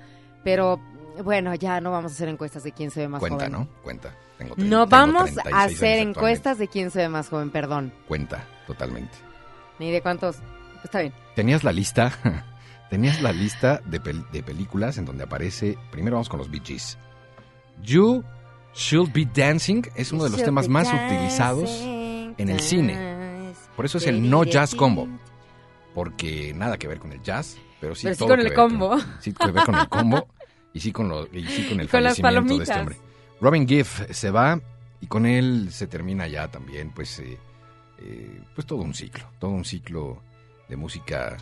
pero 0.43 0.81
bueno, 1.23 1.55
ya 1.55 1.81
no 1.81 1.91
vamos 1.91 2.13
a 2.13 2.15
hacer 2.15 2.29
encuestas 2.29 2.63
de 2.63 2.73
quién 2.73 2.91
se 2.91 3.01
ve 3.01 3.09
más 3.09 3.21
Cuenta, 3.21 3.47
joven. 3.47 3.53
¿no? 3.53 3.69
Cuenta. 3.83 4.15
Tengo 4.37 4.55
No 4.59 4.65
tengo 4.65 4.87
vamos 4.87 5.33
36 5.33 5.55
a 5.55 5.63
hacer 5.63 5.99
encuestas 5.99 6.59
de 6.59 6.69
quién 6.69 6.91
se 6.91 6.99
ve 6.99 7.09
más 7.09 7.31
joven, 7.31 7.51
perdón. 7.51 7.91
Cuenta, 8.07 8.45
totalmente. 8.67 9.17
Ni 9.79 9.91
de 9.91 10.03
cuántos. 10.03 10.37
Está 10.83 11.01
bien. 11.01 11.15
Tenías 11.35 11.65
la 11.65 11.73
lista, 11.73 12.13
tenías 12.95 13.21
la 13.21 13.33
lista 13.33 13.83
de, 13.87 14.01
pel- 14.01 14.25
de 14.31 14.45
películas 14.45 14.99
en 14.99 15.05
donde 15.05 15.25
aparece, 15.25 15.77
primero 15.91 16.15
vamos 16.15 16.29
con 16.29 16.39
los 16.39 16.49
Bee 16.49 16.63
Gees. 16.65 16.97
You 17.83 18.23
Should 18.73 19.11
Be 19.13 19.27
Dancing 19.35 19.83
es 19.97 20.13
uno 20.13 20.23
de 20.23 20.31
los 20.31 20.41
temas 20.45 20.69
más 20.69 20.87
utilizados 20.93 21.69
en 21.83 22.49
el 22.49 22.61
cine. 22.61 23.53
Por 23.75 23.85
eso 23.85 23.99
es 23.99 24.07
el 24.07 24.31
no 24.31 24.45
jazz 24.45 24.77
combo. 24.77 25.09
Porque 25.93 26.55
nada 26.55 26.77
que 26.79 26.87
ver 26.87 27.01
con 27.01 27.11
el 27.11 27.21
jazz, 27.21 27.57
pero 27.81 27.97
sí 27.97 28.05
Pero 28.05 28.15
sí 28.15 28.19
todo 28.21 28.29
con 28.29 28.37
que 28.39 28.43
el 28.43 28.49
ver 28.51 28.57
combo. 28.57 28.97
sí 29.19 29.33
que 29.33 29.51
ver 29.51 29.65
con 29.65 29.75
el 29.75 29.89
combo. 29.89 30.29
Y 30.73 30.79
sí 30.81 30.93
con, 30.93 31.09
lo, 31.09 31.27
y 31.33 31.45
sí 31.47 31.67
con 31.69 31.81
el 31.81 31.89
Con 31.91 32.01
fallecimiento 32.01 32.57
de 32.59 32.63
este 32.63 32.79
hombre. 32.79 32.97
Robin 33.41 33.67
Gibb 33.67 33.87
se 34.13 34.31
va 34.31 34.61
y 35.01 35.07
con 35.09 35.27
él 35.27 35.69
se 35.73 35.89
termina 35.89 36.29
ya 36.29 36.47
también, 36.49 36.91
pues, 36.91 37.19
eh, 37.19 37.39
eh, 37.99 38.41
pues 38.55 38.65
todo 38.69 38.83
un 38.83 38.95
ciclo, 38.95 39.25
todo 39.41 39.51
un 39.51 39.65
ciclo 39.65 40.23
de 40.69 40.77
música 40.77 41.37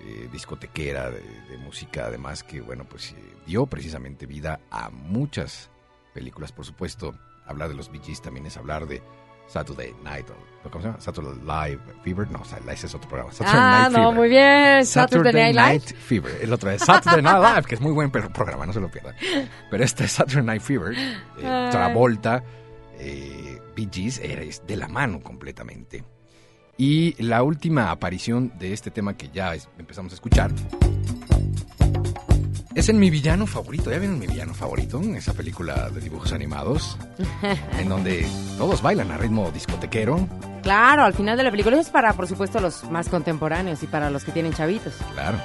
eh, 0.00 0.28
discotequera, 0.32 1.10
de, 1.10 1.20
de 1.20 1.58
música 1.58 2.06
además 2.06 2.42
que, 2.42 2.60
bueno, 2.60 2.84
pues 2.84 3.12
eh, 3.12 3.16
dio 3.46 3.66
precisamente 3.66 4.26
vida 4.26 4.60
a 4.70 4.90
muchas 4.90 5.70
películas, 6.14 6.52
por 6.52 6.64
supuesto. 6.64 7.14
Hablar 7.46 7.68
de 7.68 7.74
los 7.76 7.90
Bee 7.92 8.00
Gees 8.04 8.20
también 8.20 8.46
es 8.46 8.56
hablar 8.56 8.86
de 8.86 9.00
Saturday 9.46 9.94
Night, 10.02 10.26
o, 10.30 10.68
¿cómo 10.70 10.82
se 10.82 10.88
llama? 10.88 11.00
Saturday 11.00 11.34
Live 11.70 11.80
Fever, 12.02 12.28
no, 12.30 12.40
o 12.40 12.44
sea, 12.44 12.58
ese 12.72 12.86
es 12.88 12.94
otro 12.96 13.08
programa. 13.08 13.32
Saturday 13.32 13.54
Ah, 13.62 13.78
Night 13.82 13.92
no, 13.92 13.98
Fever. 14.10 14.14
muy 14.16 14.28
bien. 14.28 14.84
Saturday, 14.86 15.52
Night. 15.54 15.84
Fever. 15.96 16.38
El 16.42 16.52
otro 16.52 16.70
es 16.72 16.82
Saturday 16.82 17.22
Night 17.22 17.38
Live, 17.40 17.62
que 17.68 17.74
es 17.76 17.80
muy 17.80 17.92
buen 17.92 18.10
programa, 18.10 18.66
no 18.66 18.72
se 18.72 18.80
lo 18.80 18.90
pierdan. 18.90 19.14
Pero 19.70 19.84
este 19.84 20.04
es 20.04 20.12
Saturday 20.12 20.42
Night 20.44 20.62
Fever. 20.62 20.92
eh, 20.98 21.46
Ay. 21.46 21.70
Travolta, 21.70 22.42
eh, 22.98 23.60
Bee 23.76 23.88
Gees, 23.92 24.18
era- 24.18 24.42
es 24.42 24.66
de 24.66 24.76
la 24.76 24.88
mano 24.88 25.20
completamente. 25.22 26.02
Y 26.78 27.20
la 27.22 27.42
última 27.42 27.90
aparición 27.90 28.52
de 28.58 28.72
este 28.72 28.90
tema 28.90 29.14
que 29.16 29.28
ya 29.32 29.54
es- 29.54 29.68
empezamos 29.78 30.12
a 30.12 30.14
escuchar 30.16 30.50
es 32.74 32.90
en 32.90 32.98
mi 32.98 33.08
villano 33.08 33.46
favorito. 33.46 33.90
¿Ya 33.90 33.98
vieron 33.98 34.18
mi 34.18 34.26
villano 34.26 34.52
favorito? 34.52 35.00
Esa 35.14 35.32
película 35.32 35.88
de 35.88 36.00
dibujos 36.02 36.32
animados, 36.32 36.98
en 37.78 37.88
donde 37.88 38.26
todos 38.58 38.82
bailan 38.82 39.10
a 39.10 39.16
ritmo 39.16 39.50
discotequero. 39.50 40.28
Claro, 40.62 41.04
al 41.04 41.14
final 41.14 41.36
de 41.38 41.44
la 41.44 41.50
película 41.50 41.80
es 41.80 41.88
para, 41.88 42.12
por 42.12 42.26
supuesto, 42.26 42.60
los 42.60 42.84
más 42.90 43.08
contemporáneos 43.08 43.82
y 43.82 43.86
para 43.86 44.10
los 44.10 44.24
que 44.24 44.32
tienen 44.32 44.52
chavitos. 44.52 44.94
Claro. 45.14 45.38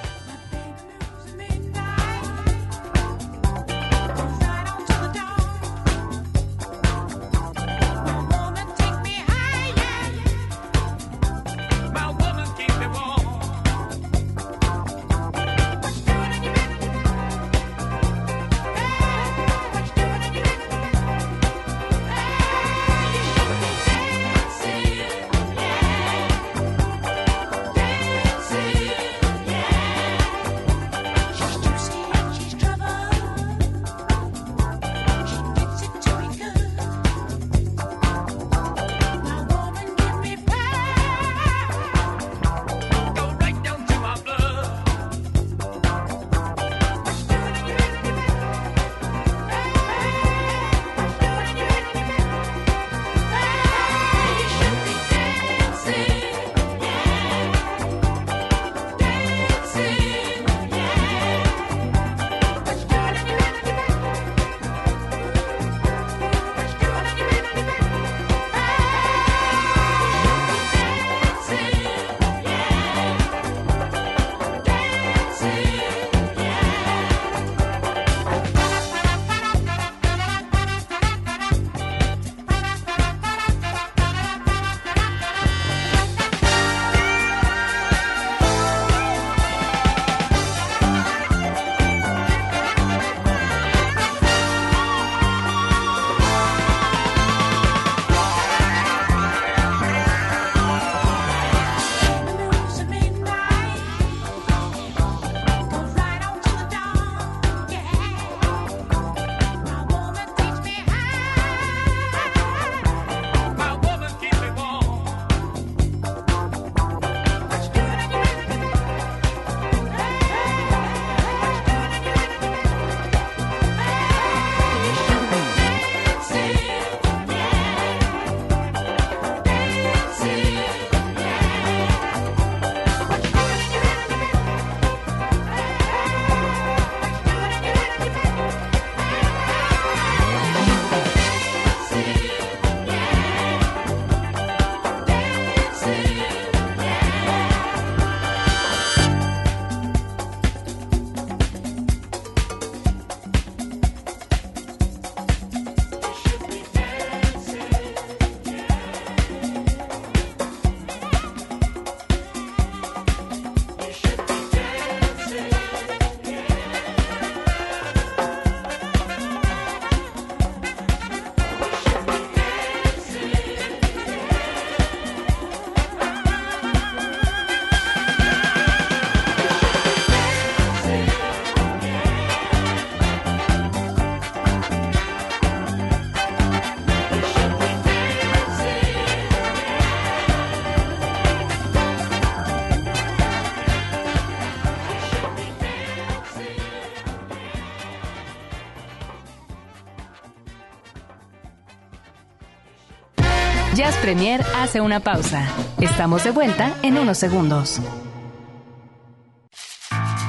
Premier 204.02 204.42
hace 204.56 204.82
una 204.82 205.00
pausa. 205.00 205.48
Estamos 205.80 206.24
de 206.24 206.32
vuelta 206.32 206.76
en 206.82 206.98
unos 206.98 207.20
segundos. 207.20 207.80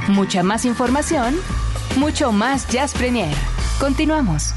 Mucha 0.09 0.43
más 0.43 0.67
información, 0.67 1.35
mucho 1.97 2.33
más 2.33 2.69
Jazz 2.69 2.93
Premier. 2.93 3.35
Continuamos. 3.81 4.53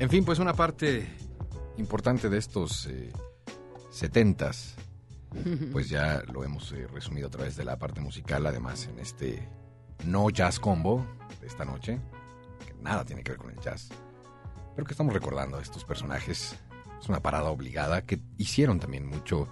En 0.00 0.10
fin, 0.10 0.24
pues 0.24 0.40
una 0.40 0.52
parte 0.52 1.08
importante 1.76 2.28
de 2.28 2.38
estos 2.38 2.86
eh, 2.86 3.12
setentas, 3.90 4.74
pues 5.70 5.88
ya 5.88 6.24
lo 6.32 6.42
hemos 6.42 6.72
eh, 6.72 6.88
resumido 6.92 7.28
a 7.28 7.30
través 7.30 7.56
de 7.56 7.64
la 7.64 7.78
parte 7.78 8.00
musical, 8.00 8.44
además 8.46 8.88
en 8.88 8.98
este 8.98 9.48
no 10.04 10.30
jazz 10.30 10.58
combo 10.58 11.06
de 11.40 11.46
esta 11.46 11.64
noche, 11.64 12.00
que 12.66 12.74
nada 12.82 13.04
tiene 13.04 13.22
que 13.22 13.32
ver 13.32 13.38
con 13.38 13.50
el 13.50 13.60
jazz, 13.60 13.88
pero 14.74 14.86
que 14.86 14.92
estamos 14.92 15.12
recordando 15.12 15.56
a 15.56 15.62
estos 15.62 15.84
personajes. 15.84 16.56
Es 17.00 17.08
una 17.08 17.20
parada 17.20 17.50
obligada 17.50 18.02
que 18.02 18.20
hicieron 18.38 18.80
también 18.80 19.06
mucho 19.06 19.48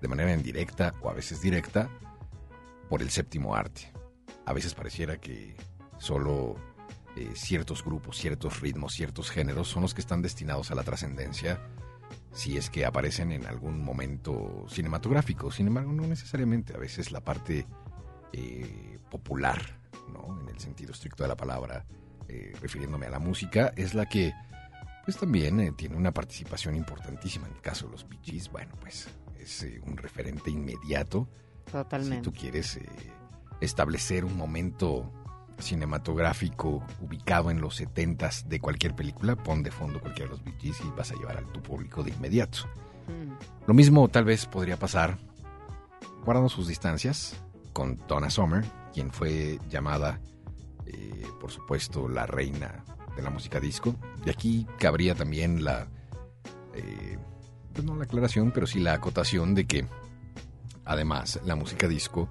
de 0.00 0.08
manera 0.08 0.32
indirecta 0.32 0.94
o 1.02 1.10
a 1.10 1.14
veces 1.14 1.40
directa, 1.40 1.88
por 2.90 3.02
el 3.02 3.10
séptimo 3.10 3.54
arte. 3.54 3.92
A 4.44 4.52
veces 4.52 4.74
pareciera 4.74 5.18
que 5.18 5.54
solo 5.98 6.56
eh, 7.16 7.30
ciertos 7.34 7.84
grupos, 7.84 8.16
ciertos 8.16 8.60
ritmos, 8.60 8.94
ciertos 8.94 9.30
géneros 9.30 9.68
son 9.68 9.82
los 9.82 9.94
que 9.94 10.00
están 10.00 10.22
destinados 10.22 10.70
a 10.70 10.74
la 10.74 10.82
trascendencia 10.82 11.60
si 12.32 12.56
es 12.56 12.70
que 12.70 12.84
aparecen 12.84 13.32
en 13.32 13.46
algún 13.46 13.82
momento 13.82 14.66
cinematográfico. 14.68 15.50
Sin 15.50 15.68
embargo, 15.68 15.92
no 15.92 16.06
necesariamente. 16.06 16.74
A 16.74 16.78
veces 16.78 17.12
la 17.12 17.20
parte 17.20 17.66
eh, 18.32 18.98
popular, 19.10 19.60
¿no? 20.12 20.40
en 20.40 20.48
el 20.48 20.58
sentido 20.58 20.92
estricto 20.92 21.24
de 21.24 21.28
la 21.28 21.36
palabra, 21.36 21.84
eh, 22.28 22.52
refiriéndome 22.60 23.06
a 23.06 23.10
la 23.10 23.18
música, 23.18 23.72
es 23.76 23.94
la 23.94 24.06
que 24.06 24.32
pues 25.04 25.16
también 25.16 25.58
eh, 25.60 25.72
tiene 25.72 25.96
una 25.96 26.12
participación 26.12 26.76
importantísima. 26.76 27.46
En 27.48 27.54
el 27.54 27.60
caso 27.60 27.86
de 27.86 27.92
los 27.92 28.06
Gees, 28.22 28.50
bueno, 28.50 28.74
pues 28.80 29.08
es 29.38 29.62
eh, 29.62 29.80
un 29.84 29.96
referente 29.96 30.50
inmediato. 30.50 31.28
Totalmente. 31.70 32.16
Si 32.16 32.22
tú 32.22 32.32
quieres 32.32 32.76
eh, 32.76 32.86
establecer 33.60 34.24
un 34.24 34.36
momento 34.36 35.12
cinematográfico 35.58 36.84
ubicado 37.00 37.50
en 37.50 37.60
los 37.60 37.76
setentas 37.76 38.48
de 38.48 38.60
cualquier 38.60 38.94
película, 38.94 39.36
pon 39.36 39.62
de 39.62 39.70
fondo 39.70 40.00
cualquiera 40.00 40.30
de 40.30 40.38
los 40.38 40.60
Gees 40.60 40.80
y 40.80 40.90
vas 40.96 41.10
a 41.12 41.14
llevar 41.16 41.38
a 41.38 41.52
tu 41.52 41.62
público 41.62 42.02
de 42.02 42.10
inmediato. 42.10 42.60
Mm. 43.08 43.66
Lo 43.66 43.74
mismo 43.74 44.08
tal 44.08 44.24
vez 44.24 44.46
podría 44.46 44.78
pasar, 44.78 45.18
guardando 46.24 46.48
sus 46.48 46.68
distancias, 46.68 47.34
con 47.72 47.98
Donna 48.06 48.30
Summer, 48.30 48.64
quien 48.92 49.12
fue 49.12 49.58
llamada, 49.68 50.20
eh, 50.86 51.26
por 51.40 51.50
supuesto, 51.50 52.08
la 52.08 52.26
reina 52.26 52.84
de 53.16 53.22
la 53.22 53.30
música 53.30 53.60
disco. 53.60 53.94
Y 54.24 54.30
aquí 54.30 54.66
cabría 54.78 55.14
también 55.14 55.64
la, 55.64 55.88
eh, 56.74 57.18
pues 57.72 57.84
no 57.84 57.96
la 57.96 58.04
aclaración, 58.04 58.52
pero 58.52 58.66
sí 58.66 58.80
la 58.80 58.94
acotación 58.94 59.54
de 59.54 59.66
que, 59.66 59.86
además, 60.84 61.40
la 61.44 61.56
música 61.56 61.88
disco, 61.88 62.28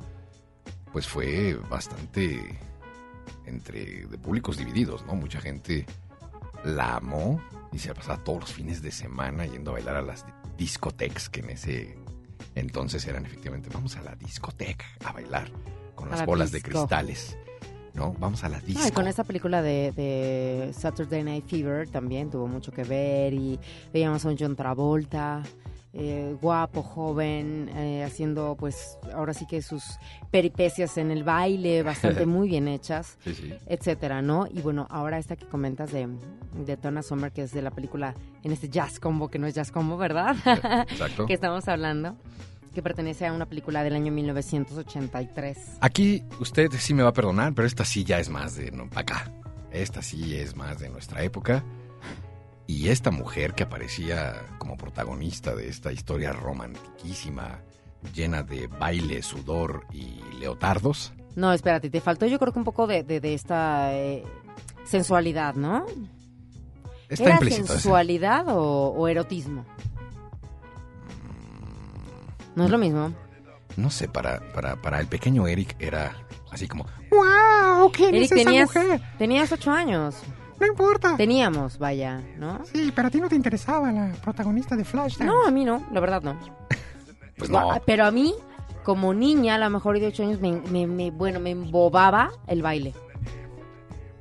pues 0.92 1.08
fue 1.08 1.56
bastante 1.70 2.60
entre 3.46 4.08
de 4.08 4.18
públicos 4.18 4.58
divididos, 4.58 5.06
¿no? 5.06 5.16
Mucha 5.16 5.42
gente 5.42 5.86
la 6.64 6.98
amó 6.98 7.42
y 7.72 7.80
se 7.80 7.94
pasaba 7.94 8.24
todos 8.24 8.42
los 8.42 8.54
fines 8.54 8.82
de 8.82 8.92
semana 8.92 9.46
yendo 9.46 9.72
a 9.72 9.74
bailar 9.76 9.96
a 9.96 10.02
las 10.02 10.26
discotecas 10.58 11.30
que 11.30 11.40
en 11.42 11.50
ese 11.52 11.98
entonces 12.60 13.06
eran 13.08 13.26
efectivamente, 13.26 13.70
vamos 13.74 13.96
a 13.98 14.02
la 14.02 14.16
discoteca 14.16 14.86
a 15.06 15.12
bailar 15.12 15.50
con 15.96 16.10
las 16.10 16.20
la 16.20 16.26
bolas 16.26 16.52
de 16.52 16.62
cristales, 16.62 17.38
¿no? 17.94 18.14
Vamos 18.20 18.44
a 18.44 18.50
la 18.50 18.60
disco. 18.60 18.82
No, 18.82 18.88
y 18.88 18.92
con 18.92 19.08
esta 19.08 19.24
película 19.24 19.62
de, 19.62 19.92
de 19.92 20.72
Saturday 20.74 21.24
Night 21.24 21.46
Fever 21.48 21.90
también 21.90 22.30
tuvo 22.30 22.48
mucho 22.48 22.72
que 22.72 22.84
ver 22.84 23.34
y 23.34 23.60
veíamos 23.94 24.26
a 24.26 24.30
un 24.30 24.38
John 24.38 24.56
Travolta, 24.56 25.44
eh, 25.94 26.36
guapo, 26.42 26.84
joven, 26.84 27.70
eh, 27.76 28.04
haciendo 28.04 28.56
pues 28.60 28.98
ahora 29.14 29.34
sí 29.34 29.46
que 29.48 29.62
sus 29.62 29.84
peripecias 30.32 30.98
en 30.98 31.10
el 31.12 31.24
baile, 31.24 31.82
bastante 31.84 32.26
muy 32.26 32.48
bien 32.48 32.68
hechas, 32.68 33.18
Sí, 33.24 33.34
sí. 33.34 33.54
etcétera, 33.66 34.22
¿no? 34.22 34.48
Y 34.48 34.62
bueno, 34.62 34.86
ahora 34.92 35.18
esta 35.18 35.36
que 35.36 35.46
comentas 35.48 35.92
de, 35.92 36.08
de 36.66 36.76
Donna 36.76 37.02
Summer, 37.02 37.32
que 37.32 37.42
es 37.44 37.52
de 37.52 37.62
la 37.64 37.72
película 37.72 38.14
en 38.44 38.52
este 38.52 38.70
jazz 38.70 39.00
combo, 39.00 39.30
que 39.30 39.40
no 39.40 39.48
es 39.48 39.56
jazz 39.56 39.72
combo, 39.72 39.98
¿verdad? 39.98 40.36
Exacto. 40.92 41.26
que 41.26 41.34
estamos 41.34 41.68
hablando, 41.68 42.16
que 42.76 42.84
pertenece 42.84 43.26
a 43.26 43.34
una 43.34 43.48
película 43.48 43.84
del 43.84 43.96
año 43.96 44.12
1983. 44.12 45.58
Aquí 45.82 46.24
usted 46.40 46.70
sí 46.78 46.94
me 46.94 47.04
va 47.04 47.10
a 47.10 47.14
perdonar, 47.14 47.54
pero 47.54 47.68
esta 47.68 47.84
sí 47.84 48.04
ya 48.04 48.20
es 48.20 48.30
más 48.30 48.56
de 48.56 48.72
no, 48.72 48.88
acá. 48.96 49.32
Esta 49.72 50.02
sí 50.02 50.36
es 50.36 50.56
más 50.56 50.80
de 50.80 50.90
nuestra 50.90 51.24
época. 51.24 51.64
Y 52.70 52.90
esta 52.90 53.10
mujer 53.10 53.56
que 53.56 53.64
aparecía 53.64 54.46
como 54.60 54.78
protagonista 54.78 55.56
de 55.56 55.70
esta 55.70 55.92
historia 55.92 56.34
romantiquísima, 56.34 57.62
llena 58.14 58.44
de 58.44 58.68
baile, 58.68 59.24
sudor 59.24 59.88
y 59.92 60.22
leotardos. 60.40 61.12
No, 61.36 61.52
espérate, 61.52 61.90
te 61.90 62.00
faltó 62.00 62.28
yo 62.28 62.38
creo 62.38 62.54
que 62.54 62.60
un 62.60 62.66
poco 62.66 62.86
de, 62.86 63.02
de, 63.02 63.20
de 63.22 63.34
esta 63.34 63.96
eh, 63.96 64.24
sensualidad, 64.84 65.56
¿no? 65.56 65.84
Está 67.10 67.24
¿Era 67.24 67.34
implícito. 67.34 67.74
sensualidad 67.74 68.46
o, 68.50 68.90
o 68.90 69.08
erotismo? 69.08 69.66
No 72.56 72.66
es 72.66 72.70
lo 72.70 72.78
mismo. 72.78 73.12
No 73.78 73.90
sé, 73.90 74.08
para, 74.08 74.42
para, 74.54 74.80
para 74.80 75.00
el 75.00 75.08
pequeño 75.08 75.48
Eric 75.48 75.76
era 75.80 76.16
así 76.52 76.68
como, 76.68 76.86
¡Wow! 77.10 77.92
¿Quién 77.92 78.14
Eric, 78.14 78.26
es 78.26 78.32
esa 78.32 78.44
tenías, 78.44 78.76
mujer? 78.76 79.02
tenías 79.18 79.52
ocho 79.52 79.72
años. 79.72 80.18
No 80.60 80.68
importa. 80.68 81.16
Teníamos, 81.18 81.78
vaya, 81.78 82.22
¿no? 82.38 82.60
Sí, 82.66 82.92
pero 82.96 83.08
a 83.08 83.12
ti 83.12 83.22
no 83.22 83.30
te 83.30 83.36
interesaba 83.36 83.92
la 83.92 84.12
protagonista 84.22 84.76
de 84.76 84.84
Flash. 84.84 85.20
No, 85.20 85.46
a 85.46 85.52
mí 85.52 85.64
no, 85.66 85.86
la 85.92 86.00
verdad 86.00 86.22
no. 86.22 86.38
Pues 87.38 87.50
no. 87.50 87.70
Pero 87.86 88.06
a 88.06 88.12
mí, 88.12 88.34
como 88.84 89.14
niña, 89.14 89.56
a 89.56 89.58
lo 89.60 89.70
mejor 89.70 89.98
de 89.98 90.08
ocho 90.08 90.24
años, 90.24 90.42
me, 90.42 90.52
me- 90.72 90.88
me- 90.88 91.10
bueno, 91.12 91.40
me 91.40 91.52
embobaba 91.52 92.32
el 92.48 92.62
baile. 92.62 92.94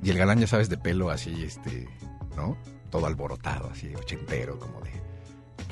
Y 0.01 0.09
el 0.09 0.17
galán, 0.17 0.39
ya 0.39 0.47
sabes, 0.47 0.69
de 0.69 0.77
pelo 0.77 1.09
así, 1.09 1.43
este, 1.43 1.89
¿no? 2.37 2.55
Todo 2.89 3.05
alborotado, 3.05 3.69
así, 3.69 3.93
ochentero, 3.95 4.57
como 4.57 4.79
de 4.79 4.91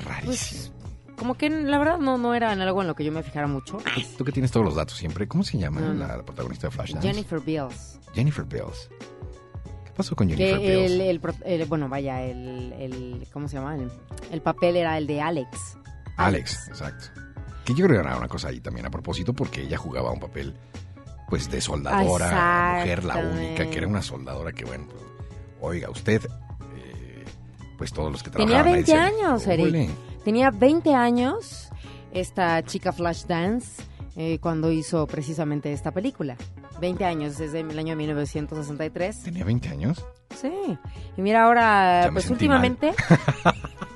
rarísimo. 0.04 0.26
Pues, 0.26 0.72
como 1.16 1.34
que 1.38 1.48
la 1.48 1.78
verdad 1.78 1.96
no, 1.98 2.18
no 2.18 2.34
era 2.34 2.52
en 2.52 2.60
algo 2.60 2.82
en 2.82 2.88
lo 2.88 2.94
que 2.94 3.02
yo 3.04 3.12
me 3.12 3.22
fijara 3.22 3.46
mucho. 3.46 3.78
Tú 4.18 4.24
que 4.26 4.32
tienes 4.32 4.50
todos 4.52 4.66
los 4.66 4.74
datos 4.74 4.98
siempre, 4.98 5.26
¿cómo 5.26 5.42
se 5.44 5.56
llama 5.56 5.80
No, 5.80 5.94
no. 5.94 6.06
la 6.06 6.22
protagonista 6.22 6.66
de 6.66 6.70
Flashdance? 6.72 7.08
Jennifer 7.08 7.40
Beals. 7.40 7.98
Jennifer 8.14 8.44
Beals. 8.44 8.90
¿Qué 9.98 10.02
pasó 10.04 10.14
con 10.16 10.28
Jennifer 10.28 10.58
Que 10.60 10.86
el, 10.86 11.00
el 11.00 11.20
el- 11.44 11.64
bueno, 11.66 11.88
vaya, 11.88 12.22
el, 12.22 12.72
el- 12.78 13.26
¿cómo 13.32 13.48
se 13.48 13.56
llama? 13.56 13.74
El, 13.74 13.90
el 14.30 14.40
papel 14.40 14.76
era 14.76 14.96
el 14.96 15.06
de 15.08 15.20
Alex. 15.20 15.76
Alex, 16.16 16.68
exacto. 16.68 17.06
Que 17.64 17.74
yo 17.74 17.84
creo 17.86 18.00
que 18.00 18.06
era 18.08 18.16
una 18.16 18.28
cosa 18.28 18.48
ahí 18.48 18.60
también 18.60 18.86
a 18.86 18.90
propósito, 18.90 19.32
porque 19.34 19.62
ella 19.62 19.76
jugaba 19.76 20.12
un 20.12 20.20
papel, 20.20 20.54
pues, 21.28 21.50
de 21.50 21.60
soldadora, 21.60 22.76
mujer, 22.78 23.04
la 23.04 23.16
única, 23.18 23.68
que 23.68 23.76
era 23.78 23.86
una 23.88 24.02
soldadora 24.02 24.52
que, 24.52 24.64
bueno, 24.64 24.86
pues, 24.88 25.02
oiga, 25.60 25.90
usted, 25.90 26.24
eh, 26.76 27.24
pues 27.76 27.92
todos 27.92 28.10
los 28.12 28.22
que 28.22 28.30
Tenía 28.30 28.46
trabajaban 28.46 28.66
ahí 28.74 28.82
20 28.84 28.92
decían, 28.92 29.26
años, 29.26 29.46
Eric. 29.46 29.90
Tenía 30.24 30.50
20 30.50 30.94
años 30.94 31.68
esta 32.12 32.62
chica 32.62 32.92
Flashdance 32.92 33.82
eh, 34.16 34.38
cuando 34.40 34.70
hizo 34.72 35.06
precisamente 35.06 35.72
esta 35.72 35.90
película. 35.90 36.36
20 36.80 37.04
años, 37.04 37.38
desde 37.38 37.60
el 37.60 37.78
año 37.78 37.96
1963. 37.96 39.22
¿Tenía 39.22 39.44
20 39.44 39.68
años? 39.68 40.04
Sí. 40.40 40.52
Y 41.16 41.22
mira 41.22 41.44
ahora, 41.44 42.10
pues 42.12 42.30
últimamente... 42.30 42.92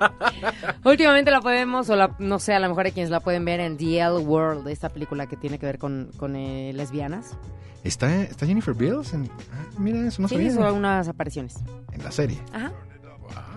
últimamente 0.85 1.31
la 1.31 1.41
podemos, 1.41 1.89
o 1.91 1.97
la, 1.97 2.15
no 2.19 2.39
sé, 2.39 2.55
a 2.55 2.59
lo 2.61 2.69
mejor 2.69 2.87
hay 2.87 2.93
quienes 2.93 3.11
la 3.11 3.21
pueden 3.21 3.45
ver 3.45 3.61
en 3.61 3.77
The 3.77 4.01
L 4.01 4.19
World, 4.19 4.67
esta 4.69 4.89
película 4.89 5.27
que 5.27 5.37
tiene 5.37 5.59
que 5.59 5.67
ver 5.67 5.79
con, 5.79 6.11
con 6.17 6.35
eh, 6.37 6.73
lesbianas. 6.75 7.37
¿Está, 7.85 8.23
¿Está 8.23 8.47
Jennifer 8.47 8.75
Beals? 8.75 9.13
En, 9.13 9.31
ah, 9.53 9.67
mira, 9.79 10.07
eso 10.07 10.23
no 10.23 10.29
Sí, 10.29 10.35
sabía. 10.37 10.49
hizo 10.51 10.65
algunas 10.65 11.09
apariciones. 11.09 11.57
En 11.93 12.03
la 12.03 12.11
serie. 12.13 12.41
Ajá. 12.53 12.73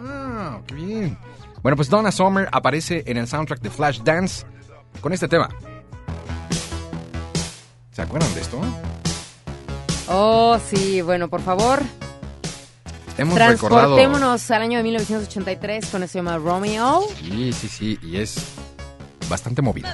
¡Wow! 0.01 0.63
¡Qué 0.67 0.75
bien! 0.75 1.17
Bueno, 1.61 1.75
pues 1.75 1.89
Donna 1.89 2.11
Summer 2.11 2.47
aparece 2.51 3.03
en 3.07 3.17
el 3.17 3.27
soundtrack 3.27 3.59
de 3.61 3.69
Flashdance 3.69 4.45
con 5.01 5.13
este 5.13 5.27
tema. 5.27 5.49
¿Se 7.91 8.01
acuerdan 8.01 8.33
de 8.35 8.41
esto? 8.41 8.59
Oh, 10.07 10.57
sí, 10.69 11.01
bueno, 11.01 11.27
por 11.29 11.41
favor, 11.41 11.81
Hemos 13.17 13.37
recordado. 13.39 13.57
transportémonos 13.95 14.51
al 14.51 14.61
año 14.61 14.77
de 14.77 14.83
1983 14.83 15.85
con 15.87 16.03
eso 16.03 16.11
se 16.11 16.19
llama 16.19 16.37
Romeo. 16.37 17.03
Sí, 17.19 17.53
sí, 17.53 17.67
sí, 17.67 17.99
y 18.01 18.17
es 18.17 18.35
bastante 19.29 19.61
movido. 19.61 19.89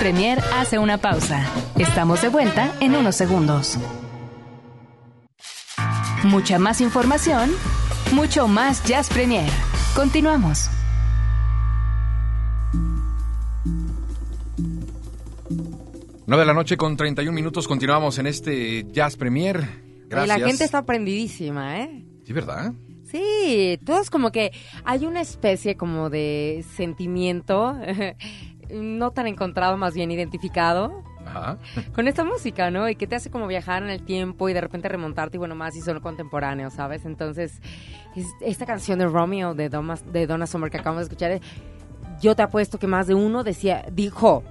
Premier 0.00 0.38
hace 0.54 0.78
una 0.78 0.96
pausa. 0.96 1.46
Estamos 1.76 2.22
de 2.22 2.30
vuelta 2.30 2.74
en 2.80 2.96
unos 2.96 3.16
segundos. 3.16 3.78
Mucha 6.24 6.58
más 6.58 6.80
información, 6.80 7.50
mucho 8.14 8.48
más 8.48 8.82
Jazz 8.84 9.10
Premier. 9.10 9.50
Continuamos. 9.94 10.70
9 16.26 16.40
de 16.40 16.46
la 16.46 16.54
noche 16.54 16.78
con 16.78 16.96
31 16.96 17.34
minutos. 17.34 17.68
Continuamos 17.68 18.18
en 18.18 18.26
este 18.26 18.86
Jazz 18.90 19.16
Premier. 19.16 19.82
Gracias. 20.08 20.38
Y 20.38 20.40
la 20.40 20.48
gente 20.48 20.64
está 20.64 20.86
prendidísima, 20.86 21.78
¿eh? 21.78 22.06
Sí, 22.24 22.32
¿verdad? 22.32 22.72
Sí, 23.10 23.78
todos 23.84 24.08
como 24.08 24.30
que 24.30 24.52
hay 24.84 25.04
una 25.04 25.20
especie 25.20 25.76
como 25.76 26.10
de 26.10 26.64
sentimiento, 26.76 27.76
no 28.74 29.10
tan 29.10 29.26
encontrado, 29.26 29.76
más 29.76 29.94
bien 29.94 30.10
identificado, 30.10 31.02
Ajá. 31.26 31.58
con 31.94 32.08
esta 32.08 32.24
música, 32.24 32.70
¿no? 32.70 32.88
Y 32.88 32.96
que 32.96 33.06
te 33.06 33.16
hace 33.16 33.30
como 33.30 33.46
viajar 33.46 33.82
en 33.82 33.90
el 33.90 34.02
tiempo 34.02 34.48
y 34.48 34.52
de 34.52 34.60
repente 34.60 34.88
remontarte 34.88 35.36
y 35.36 35.38
bueno, 35.38 35.54
más 35.54 35.74
si 35.74 35.80
son 35.80 36.00
contemporáneos, 36.00 36.74
¿sabes? 36.74 37.04
Entonces, 37.04 37.60
es- 38.16 38.26
esta 38.40 38.66
canción 38.66 38.98
de 38.98 39.06
Romeo 39.06 39.54
de, 39.54 39.68
Doma- 39.70 39.96
de 40.12 40.26
Donna 40.26 40.46
Summer 40.46 40.70
que 40.70 40.78
acabamos 40.78 41.00
de 41.02 41.04
escuchar, 41.04 41.30
eh, 41.32 41.40
yo 42.20 42.34
te 42.36 42.42
apuesto 42.42 42.78
que 42.78 42.86
más 42.86 43.06
de 43.06 43.14
uno 43.14 43.44
decía, 43.44 43.84
dijo, 43.92 44.42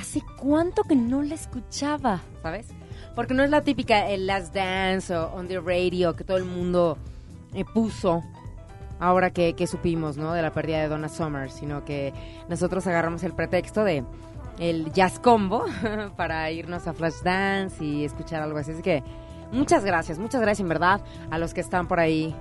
¿hace 0.00 0.20
cuánto 0.38 0.82
que 0.82 0.96
no 0.96 1.22
la 1.22 1.34
escuchaba? 1.34 2.20
¿Sabes? 2.42 2.66
Porque 3.14 3.34
no 3.34 3.42
es 3.42 3.50
la 3.50 3.62
típica 3.62 4.08
el 4.08 4.26
Last 4.26 4.54
Dance 4.54 5.16
o 5.16 5.32
On 5.34 5.48
the 5.48 5.58
Radio 5.60 6.14
que 6.14 6.24
todo 6.24 6.36
el 6.36 6.44
mundo 6.44 6.98
eh, 7.54 7.64
puso 7.64 8.22
ahora 8.98 9.30
que, 9.30 9.54
que 9.54 9.66
supimos, 9.66 10.16
¿no? 10.16 10.32
De 10.32 10.42
la 10.42 10.52
pérdida 10.52 10.80
de 10.80 10.88
Donna 10.88 11.08
Summer, 11.08 11.50
sino 11.50 11.84
que 11.84 12.12
nosotros 12.48 12.86
agarramos 12.86 13.22
el 13.22 13.32
pretexto 13.32 13.84
de 13.84 14.04
el 14.58 14.92
jazz 14.92 15.18
combo 15.18 15.64
para 16.16 16.50
irnos 16.50 16.86
a 16.86 16.92
Flashdance 16.92 17.84
y 17.84 18.04
escuchar 18.04 18.42
algo 18.42 18.58
así. 18.58 18.72
Así 18.72 18.82
que 18.82 19.02
muchas 19.52 19.84
gracias, 19.84 20.18
muchas 20.18 20.40
gracias 20.40 20.60
en 20.60 20.68
verdad 20.68 21.00
a 21.30 21.38
los 21.38 21.54
que 21.54 21.60
están 21.60 21.86
por 21.86 22.00
ahí 22.00 22.34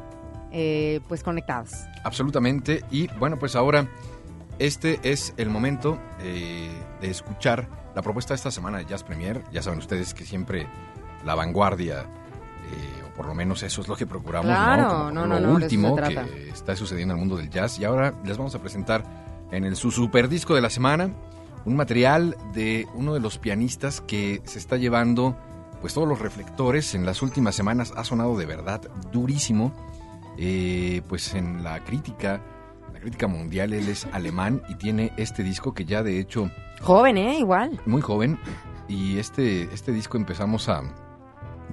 eh, 0.51 1.01
pues 1.07 1.23
conectados. 1.23 1.71
Absolutamente. 2.03 2.83
Y 2.89 3.07
bueno, 3.19 3.37
pues 3.37 3.55
ahora 3.55 3.87
este 4.59 4.99
es 5.03 5.33
el 5.37 5.49
momento 5.49 5.99
eh, 6.19 6.71
de 7.01 7.09
escuchar 7.09 7.67
la 7.95 8.01
propuesta 8.01 8.33
de 8.33 8.37
esta 8.37 8.51
semana 8.51 8.79
de 8.79 8.85
Jazz 8.85 9.03
Premier. 9.03 9.43
Ya 9.51 9.61
saben 9.61 9.79
ustedes 9.79 10.13
que 10.13 10.23
siempre 10.23 10.67
la 11.25 11.35
vanguardia, 11.35 12.05
por 13.17 13.25
lo 13.25 13.33
menos 13.33 13.63
eso 13.63 13.81
es 13.81 13.87
lo 13.87 13.95
que 13.95 14.05
procuramos, 14.05 14.45
Claro, 14.45 14.83
¿no? 14.83 14.89
Como 14.89 15.11
no, 15.11 15.25
lo 15.25 15.39
no, 15.39 15.47
no, 15.47 15.53
último 15.55 15.95
que 15.95 16.49
está 16.49 16.75
sucediendo 16.75 17.15
en 17.15 17.19
el 17.19 17.25
mundo 17.25 17.35
del 17.35 17.49
jazz. 17.49 17.79
Y 17.79 17.83
ahora 17.83 18.13
les 18.23 18.37
vamos 18.37 18.53
a 18.53 18.59
presentar 18.59 19.03
en 19.51 19.65
el 19.65 19.75
su 19.75 19.91
super 19.91 20.29
disco 20.29 20.53
de 20.53 20.61
la 20.61 20.69
semana 20.69 21.09
un 21.65 21.75
material 21.75 22.37
de 22.53 22.87
uno 22.93 23.13
de 23.13 23.19
los 23.19 23.39
pianistas 23.39 24.01
que 24.01 24.41
se 24.45 24.59
está 24.59 24.77
llevando 24.77 25.35
pues 25.81 25.93
todos 25.93 26.07
los 26.07 26.19
reflectores 26.19 26.95
en 26.95 27.05
las 27.05 27.21
últimas 27.21 27.55
semanas 27.55 27.93
ha 27.95 28.03
sonado 28.03 28.37
de 28.37 28.45
verdad 28.45 28.81
durísimo 29.11 29.73
eh, 30.37 31.01
pues 31.09 31.33
en 31.33 31.63
la 31.63 31.83
crítica 31.83 32.41
la 32.93 32.99
crítica 32.99 33.27
mundial 33.27 33.73
él 33.73 33.89
es 33.89 34.07
alemán 34.11 34.61
y 34.69 34.75
tiene 34.75 35.11
este 35.17 35.43
disco 35.43 35.73
que 35.73 35.85
ya 35.85 36.03
de 36.03 36.19
hecho 36.19 36.49
Joven, 36.81 37.17
¿eh? 37.17 37.39
Igual. 37.39 37.79
muy 37.85 38.01
joven 38.01 38.39
y 38.87 39.17
este 39.17 39.63
este 39.73 39.91
disco 39.91 40.17
empezamos 40.17 40.69
a 40.69 40.83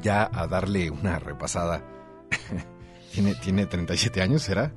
ya 0.04 0.30
a 0.32 0.46
darle 0.46 0.88
una 0.90 1.18
repasada 1.18 1.82
tiene 3.12 3.34
tiene 3.34 3.66
37 3.66 4.22
años 4.22 4.42
será 4.42 4.70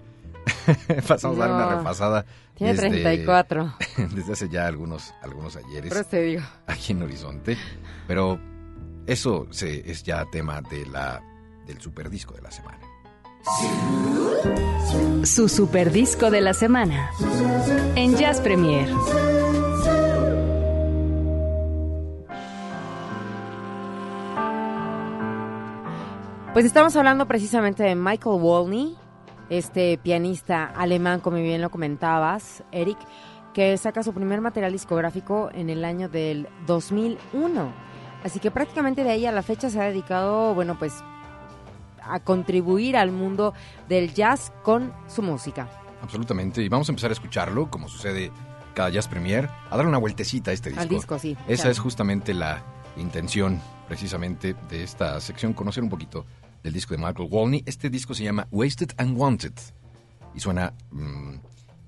pasamos 1.07 1.37
a 1.37 1.41
dar 1.41 1.51
una 1.51 1.65
No, 1.65 1.77
repasada 1.77 2.25
Tiene 2.55 2.73
desde- 2.73 2.89
34. 2.89 3.73
desde 4.15 4.33
hace 4.33 4.49
ya 4.49 4.65
algunos 4.65 5.13
algunos 5.21 5.55
ayeres 5.57 5.91
Pero 5.93 6.03
te 6.05 6.21
digo. 6.23 6.41
aquí 6.65 6.93
en 6.93 7.03
Horizonte. 7.03 7.57
Pero 8.07 8.39
eso 9.05 9.45
se, 9.51 9.91
es 9.91 10.01
ya 10.03 10.25
tema 10.31 10.61
de 10.61 10.85
la, 10.85 11.21
del 11.67 11.79
super 11.81 12.09
disco 12.09 12.33
de 12.33 12.41
la 12.41 12.49
semana. 12.51 12.79
Su 15.25 15.47
super 15.49 15.91
disco 15.91 16.31
de 16.31 16.41
la 16.41 16.53
semana. 16.53 17.09
En 17.95 18.15
Jazz 18.15 18.39
Premier. 18.41 18.89
Pues 26.57 26.65
estamos 26.65 26.95
hablando 26.95 27.27
precisamente 27.27 27.83
de 27.83 27.93
Michael 27.93 28.41
Wolny, 28.41 28.95
este 29.47 29.99
pianista 29.99 30.65
alemán, 30.65 31.19
como 31.19 31.37
bien 31.37 31.61
lo 31.61 31.69
comentabas, 31.69 32.63
Eric, 32.71 32.97
que 33.53 33.77
saca 33.77 34.01
su 34.01 34.11
primer 34.11 34.41
material 34.41 34.71
discográfico 34.71 35.51
en 35.53 35.69
el 35.69 35.85
año 35.85 36.09
del 36.09 36.49
2001. 36.65 37.71
Así 38.23 38.39
que 38.39 38.49
prácticamente 38.49 39.03
de 39.03 39.11
ahí 39.11 39.27
a 39.27 39.31
la 39.31 39.43
fecha 39.43 39.69
se 39.69 39.79
ha 39.79 39.83
dedicado, 39.83 40.55
bueno, 40.55 40.79
pues 40.79 40.95
a 42.01 42.19
contribuir 42.21 42.97
al 42.97 43.11
mundo 43.11 43.53
del 43.87 44.15
jazz 44.15 44.51
con 44.63 44.91
su 45.05 45.21
música. 45.21 45.67
Absolutamente. 46.01 46.63
Y 46.63 46.69
vamos 46.69 46.89
a 46.89 46.91
empezar 46.91 47.11
a 47.11 47.13
escucharlo, 47.13 47.69
como 47.69 47.87
sucede 47.87 48.31
cada 48.73 48.89
Jazz 48.89 49.07
Premier, 49.07 49.47
a 49.69 49.77
darle 49.77 49.89
una 49.89 49.99
vueltecita 49.99 50.49
a 50.49 50.55
este 50.55 50.71
disco. 50.71 50.81
Al 50.81 50.89
disco, 50.89 51.19
sí. 51.19 51.37
Esa 51.47 51.65
Claro. 51.65 51.69
es 51.69 51.77
justamente 51.77 52.33
la 52.33 52.63
intención, 52.95 53.61
precisamente, 53.87 54.55
de 54.69 54.83
esta 54.83 55.21
sección, 55.21 55.53
conocer 55.53 55.83
un 55.83 55.89
poquito 55.91 56.25
del 56.63 56.73
disco 56.73 56.95
de 56.95 56.99
Michael 56.99 57.29
Wolny. 57.29 57.63
Este 57.65 57.89
disco 57.89 58.13
se 58.13 58.23
llama 58.23 58.47
Wasted 58.51 58.91
and 58.97 59.17
Wanted 59.17 59.53
y 60.33 60.39
suena, 60.39 60.73
mm, 60.91 61.35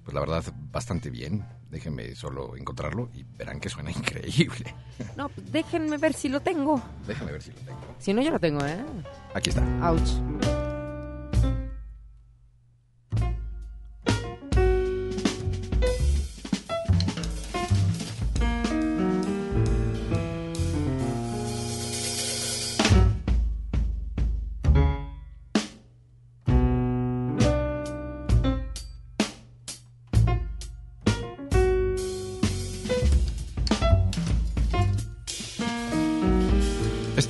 pues 0.03 0.13
la 0.13 0.19
verdad, 0.19 0.43
bastante 0.71 1.09
bien. 1.09 1.45
Déjenme 1.69 2.15
solo 2.15 2.57
encontrarlo 2.57 3.09
y 3.13 3.23
verán 3.37 3.59
que 3.59 3.69
suena 3.69 3.91
increíble. 3.95 4.73
No, 5.15 5.29
pues 5.29 5.51
déjenme 5.51 5.97
ver 5.97 6.13
si 6.13 6.29
lo 6.29 6.39
tengo. 6.39 6.81
Déjenme 7.07 7.31
ver 7.31 7.41
si 7.41 7.51
lo 7.51 7.59
tengo. 7.59 7.79
Si 7.99 8.13
no, 8.13 8.21
yo 8.21 8.31
lo 8.31 8.39
tengo, 8.39 8.65
¿eh? 8.65 8.83
Aquí 9.35 9.49
está. 9.51 9.63
Ouch. 9.89 10.58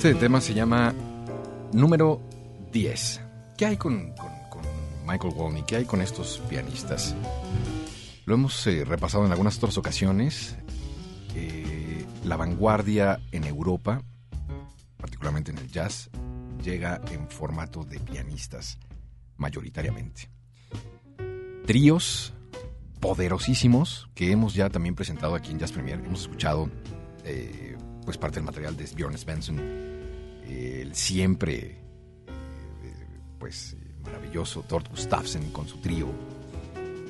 Este 0.09 0.21
tema 0.21 0.41
se 0.41 0.55
llama 0.55 0.91
número 1.71 2.19
10. 2.71 3.21
¿Qué 3.55 3.67
hay 3.67 3.77
con, 3.77 4.11
con- 4.13 4.49
con 4.49 4.61
Michael 5.05 5.35
Wolny? 5.35 5.61
¿Qué 5.61 5.75
hay 5.75 5.85
con 5.85 6.01
estos 6.01 6.41
pianistas? 6.49 7.15
Lo 8.25 8.33
hemos 8.33 8.65
eh, 8.65 8.85
repasado 8.85 9.23
en 9.27 9.31
algunas 9.31 9.57
otras 9.57 9.77
ocasiones. 9.77 10.57
Eh, 11.35 12.03
la 12.23 12.37
vanguardia 12.37 13.19
en 13.31 13.43
Europa, 13.43 14.01
particularmente 14.97 15.51
en 15.51 15.59
el 15.59 15.67
jazz, 15.69 16.09
llega 16.63 16.99
en 17.11 17.29
formato 17.29 17.83
de 17.83 17.99
pianistas, 17.99 18.79
mayoritariamente. 19.37 20.31
Tríos 21.67 22.33
poderosísimos 22.99 24.09
que 24.15 24.31
hemos 24.31 24.55
ya 24.55 24.71
también 24.71 24.95
presentado 24.95 25.35
aquí 25.35 25.51
en 25.51 25.59
Jazz 25.59 25.71
Premier. 25.71 26.01
Hemos 26.03 26.21
escuchado 26.21 26.67
eh, 27.25 27.77
pues 28.05 28.17
parte 28.17 28.37
del 28.37 28.45
material 28.45 28.75
de 28.75 28.85
Bjorn 28.95 29.15
Svensson, 29.15 29.98
el 30.49 30.95
siempre 30.95 31.81
eh, 32.27 32.93
pues 33.39 33.75
maravilloso 34.03 34.61
Tort 34.63 34.89
Gustafsson 34.89 35.51
con 35.51 35.67
su 35.67 35.77
trío. 35.77 36.07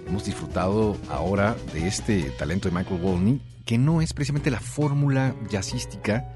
Hemos 0.08 0.25
disfrutado 0.25 0.97
ahora 1.10 1.56
de 1.73 1.88
este 1.88 2.23
talento 2.32 2.67
de 2.69 2.75
Michael 2.75 2.99
Wolny, 3.02 3.41
que 3.65 3.78
no 3.78 4.02
es 4.02 4.13
precisamente 4.13 4.49
la 4.49 4.60
fórmula 4.60 5.36
jazzística 5.49 6.34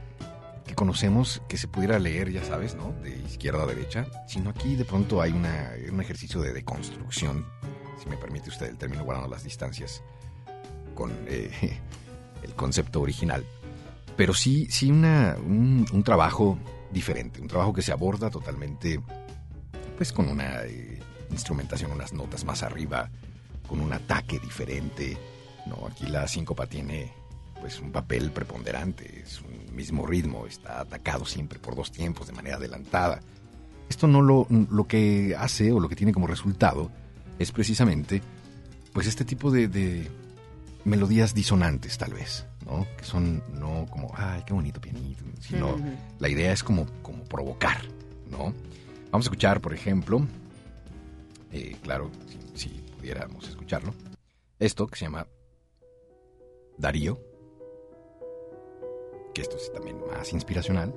que 0.68 0.76
conocemos 0.76 1.42
que 1.50 1.58
se 1.58 1.68
pudiera 1.68 1.98
leer, 2.00 2.32
ya 2.32 2.44
sabes, 2.44 2.76
¿no? 2.76 2.94
De 3.02 3.18
izquierda 3.28 3.63
a 3.63 3.66
derecha, 3.66 4.06
sino 4.28 4.52
aquí 4.52 4.76
de 4.76 4.86
pronto 4.86 5.22
hay 5.22 5.32
una- 5.32 5.72
un 5.92 6.00
ejercicio 6.00 6.39
de 6.42 6.54
deconstrucción, 6.54 7.46
si 8.02 8.08
me 8.10 8.18
permite 8.18 8.50
usted 8.50 8.68
el 8.68 8.78
término, 8.78 9.04
guardando 9.04 9.30
las 9.30 9.44
distancias 9.44 10.04
con 10.94 11.12
eh, 11.28 11.80
el 12.44 12.54
concepto 12.54 13.02
original. 13.02 13.44
Pero 14.16 14.34
sí, 14.36 14.68
sí 14.70 14.92
una, 14.92 15.36
un, 15.44 15.86
un 15.92 16.04
trabajo 16.04 16.60
diferente, 16.93 17.41
un 17.41 17.47
trabajo 17.47 17.73
que 17.73 17.82
se 17.82 17.91
aborda 17.91 18.29
totalmente, 18.29 19.01
pues 19.97 20.13
con 20.13 20.29
una 20.29 20.63
eh, 20.63 20.99
instrumentación, 21.32 21.91
unas 21.91 22.13
notas 22.13 22.45
más 22.45 22.63
arriba, 22.63 23.10
con 23.67 23.79
un 23.79 23.91
ataque 23.91 24.39
diferente. 24.39 25.17
No, 25.65 25.88
aquí 25.88 26.06
la 26.08 26.27
síncopa 26.27 26.67
tiene 26.67 27.12
pues 27.60 27.79
un 27.79 27.91
papel 27.91 28.32
preponderante, 28.32 29.21
es 29.25 29.41
un 29.41 29.73
mismo 29.75 30.06
ritmo, 30.06 30.45
está 30.45 30.82
atacado 30.82 31.25
siempre 31.25 31.60
por 31.60 31.75
dos 31.75 31.91
tiempos 31.91 32.27
de 32.27 32.34
manera 32.34 32.58
adelantada. 32.58 33.21
Esto 33.89 34.08
no 34.08 34.21
lo, 34.21 34.47
lo 34.49 34.88
que 34.88 35.36
hace 35.38 35.71
o 35.71 35.79
lo 35.79 35.88
que 35.88 35.95
tiene 35.95 36.13
como 36.13 36.27
resultado 36.27 36.91
es 37.39 37.51
precisamente 37.51 38.21
pues 38.91 39.08
este 39.08 39.25
tipo 39.25 39.49
de, 39.49 39.67
de 39.67 40.10
melodías 40.86 41.34
disonantes 41.34 41.97
tal 41.97 42.13
vez, 42.13 42.45
¿no? 42.65 42.88
Que 42.97 43.04
son 43.04 43.43
no 43.54 43.86
como, 43.89 44.12
ay, 44.15 44.43
qué 44.45 44.54
bonito 44.54 44.80
pianito, 44.82 45.23
sino 45.39 45.78
la 46.19 46.30
idea 46.30 46.52
es 46.52 46.63
como, 46.63 46.86
como 47.02 47.23
provocar, 47.26 47.82
¿no? 48.30 48.54
Vamos 49.12 49.26
a 49.26 49.30
escuchar, 49.30 49.62
por 49.62 49.73
ejemplo, 49.73 50.26
eh, 51.52 51.76
claro, 51.82 52.10
si, 52.56 52.67
si 52.67 52.69
pudiéramos 52.97 53.47
escucharlo, 53.47 53.93
esto 54.60 54.88
que 54.88 54.97
se 54.97 55.06
llama 55.06 55.28
Darío, 56.78 57.19
que 59.34 59.41
esto 59.41 59.58
es 59.58 59.71
también 59.71 59.97
más 60.08 60.32
inspiracional. 60.34 60.93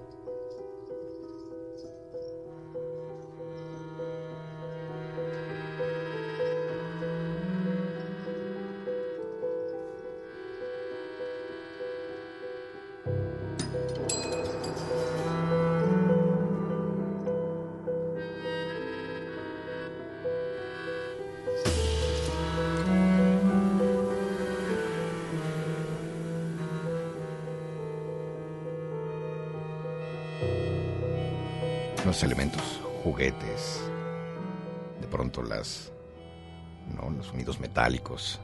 ¿No? 36.94 37.10
los 37.10 37.26
sonidos 37.26 37.60
metálicos. 37.60 38.40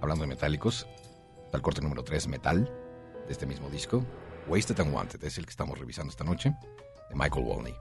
Hablando 0.00 0.22
de 0.22 0.28
metálicos, 0.28 0.86
está 1.44 1.56
el 1.56 1.62
corte 1.62 1.80
número 1.80 2.02
3, 2.04 2.28
Metal, 2.28 2.70
de 3.26 3.32
este 3.32 3.46
mismo 3.46 3.68
disco. 3.70 4.04
Wasted 4.48 4.78
and 4.80 4.94
Wanted 4.94 5.24
es 5.24 5.38
el 5.38 5.46
que 5.46 5.50
estamos 5.50 5.78
revisando 5.78 6.10
esta 6.10 6.24
noche, 6.24 6.54
de 7.08 7.14
Michael 7.14 7.46
Walney. 7.46 7.74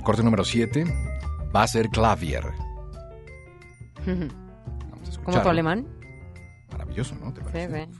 El 0.00 0.04
corte 0.04 0.22
número 0.22 0.44
7 0.44 0.82
va 1.54 1.62
a 1.62 1.66
ser 1.66 1.90
Clavier. 1.90 2.42
Vamos 4.06 5.18
a 5.18 5.22
¿Como 5.22 5.42
tu 5.42 5.48
alemán? 5.50 5.86
Maravilloso, 6.72 7.14
¿no? 7.16 7.34
¿Te 7.34 7.42
parece? 7.42 7.84
sí. 7.86 7.99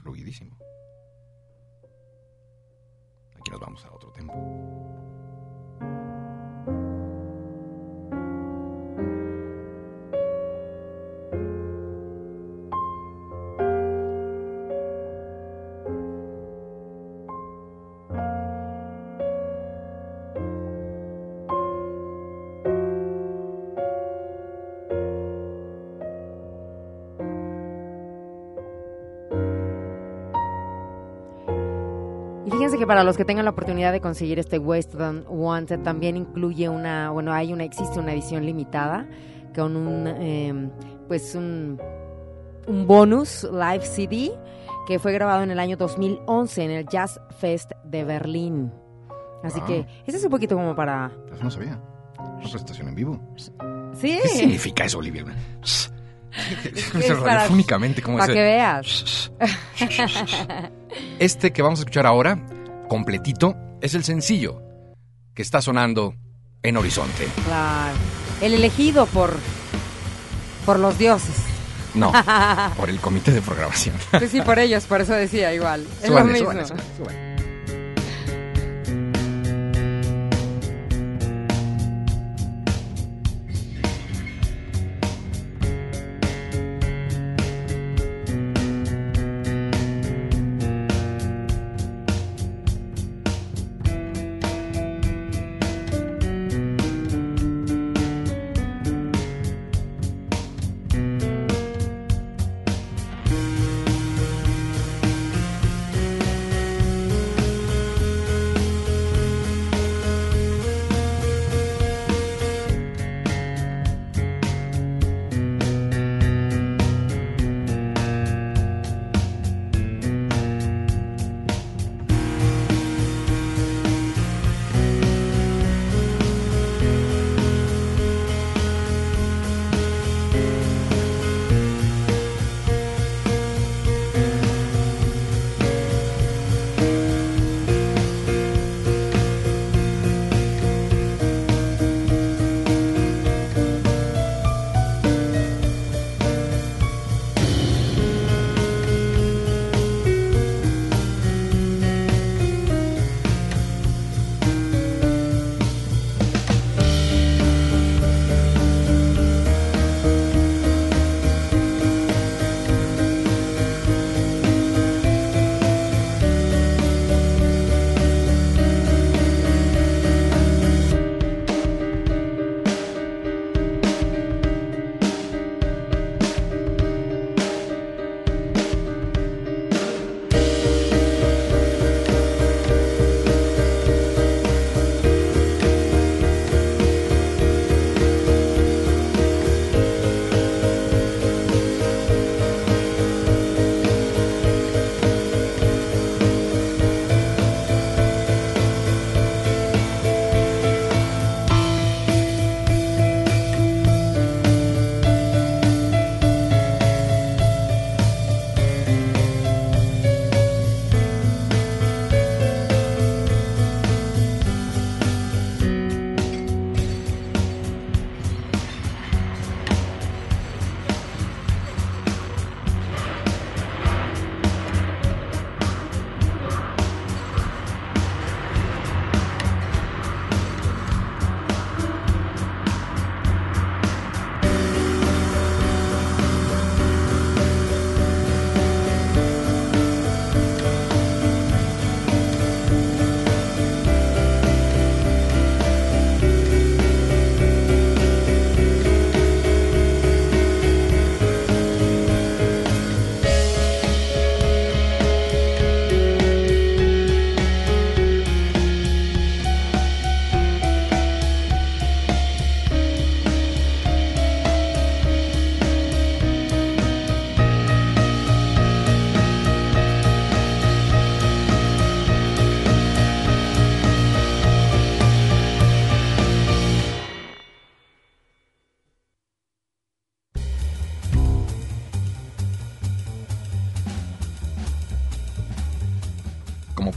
Para 32.91 33.05
los 33.05 33.15
que 33.15 33.23
tengan 33.23 33.45
la 33.45 33.51
oportunidad 33.51 33.93
de 33.93 34.01
conseguir 34.01 34.37
este 34.37 34.59
Wasted 34.59 34.99
and 34.99 35.25
Wanted 35.29 35.79
también 35.79 36.17
incluye 36.17 36.67
una, 36.67 37.09
bueno, 37.11 37.31
hay 37.31 37.53
una, 37.53 37.63
existe 37.63 37.97
una 38.01 38.11
edición 38.11 38.45
limitada 38.45 39.07
con 39.55 39.77
un, 39.77 40.07
eh, 40.07 40.69
pues 41.07 41.33
un, 41.33 41.79
un 42.67 42.87
bonus 42.87 43.47
live 43.49 43.85
CD 43.85 44.33
que 44.85 44.99
fue 44.99 45.13
grabado 45.13 45.41
en 45.41 45.51
el 45.51 45.59
año 45.59 45.77
2011 45.77 46.63
en 46.65 46.71
el 46.71 46.85
Jazz 46.85 47.21
Fest 47.39 47.71
de 47.85 48.03
Berlín. 48.03 48.73
Así 49.41 49.59
Wow. 49.59 49.67
que 49.67 49.85
ese 50.05 50.17
es 50.17 50.23
un 50.25 50.29
poquito 50.29 50.57
como 50.57 50.75
para, 50.75 51.13
Eso 51.33 51.45
no 51.45 51.49
sabía. 51.49 51.79
Una 52.19 52.39
presentación 52.41 52.89
en 52.89 52.95
vivo. 52.95 53.21
sí, 53.93 54.19
¿Qué 54.21 54.27
significa 54.27 54.83
eso, 54.83 54.97
Olivia? 54.97 55.23
Es 55.61 55.93
Radiofónicamente, 57.23 58.01
¿cómo 58.01 58.17
para 58.17 58.33
que 58.33 58.41
veas. 58.41 59.31
Este 61.19 61.53
que 61.53 61.61
vamos 61.61 61.79
a 61.79 61.83
escuchar 61.83 62.05
ahora, 62.05 62.37
completito, 62.91 63.55
es 63.79 63.95
el 63.95 64.03
sencillo 64.03 64.61
que 65.33 65.41
está 65.41 65.61
sonando 65.61 66.13
en 66.61 66.75
Horizonte. 66.75 67.25
Claro. 67.45 67.95
El 68.41 68.53
elegido 68.53 69.05
por, 69.05 69.33
por 70.65 70.77
los 70.77 70.97
dioses. 70.97 71.37
No, 71.93 72.11
por 72.75 72.89
el 72.89 72.99
comité 72.99 73.31
de 73.31 73.41
programación. 73.41 73.95
Pues 74.11 74.29
sí, 74.29 74.41
por 74.41 74.59
ellos, 74.59 74.83
por 74.87 74.99
eso 74.99 75.13
decía 75.13 75.53
igual. 75.53 75.87
Es 76.03 76.09
lo 76.09 76.21
mismo. 76.25 76.51
súbanle, 76.51 76.65
súbanle, 76.67 77.30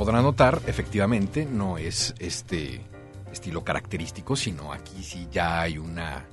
podrán 0.05 0.22
notar, 0.22 0.61
efectivamente, 0.66 1.46
no 1.46 1.78
es 1.78 2.14
este 2.18 2.82
estilo 3.32 3.64
característico, 3.64 4.36
sino 4.36 4.70
aquí 4.70 5.02
sí 5.02 5.28
ya 5.32 5.62
hay 5.62 5.78
una, 5.78 6.26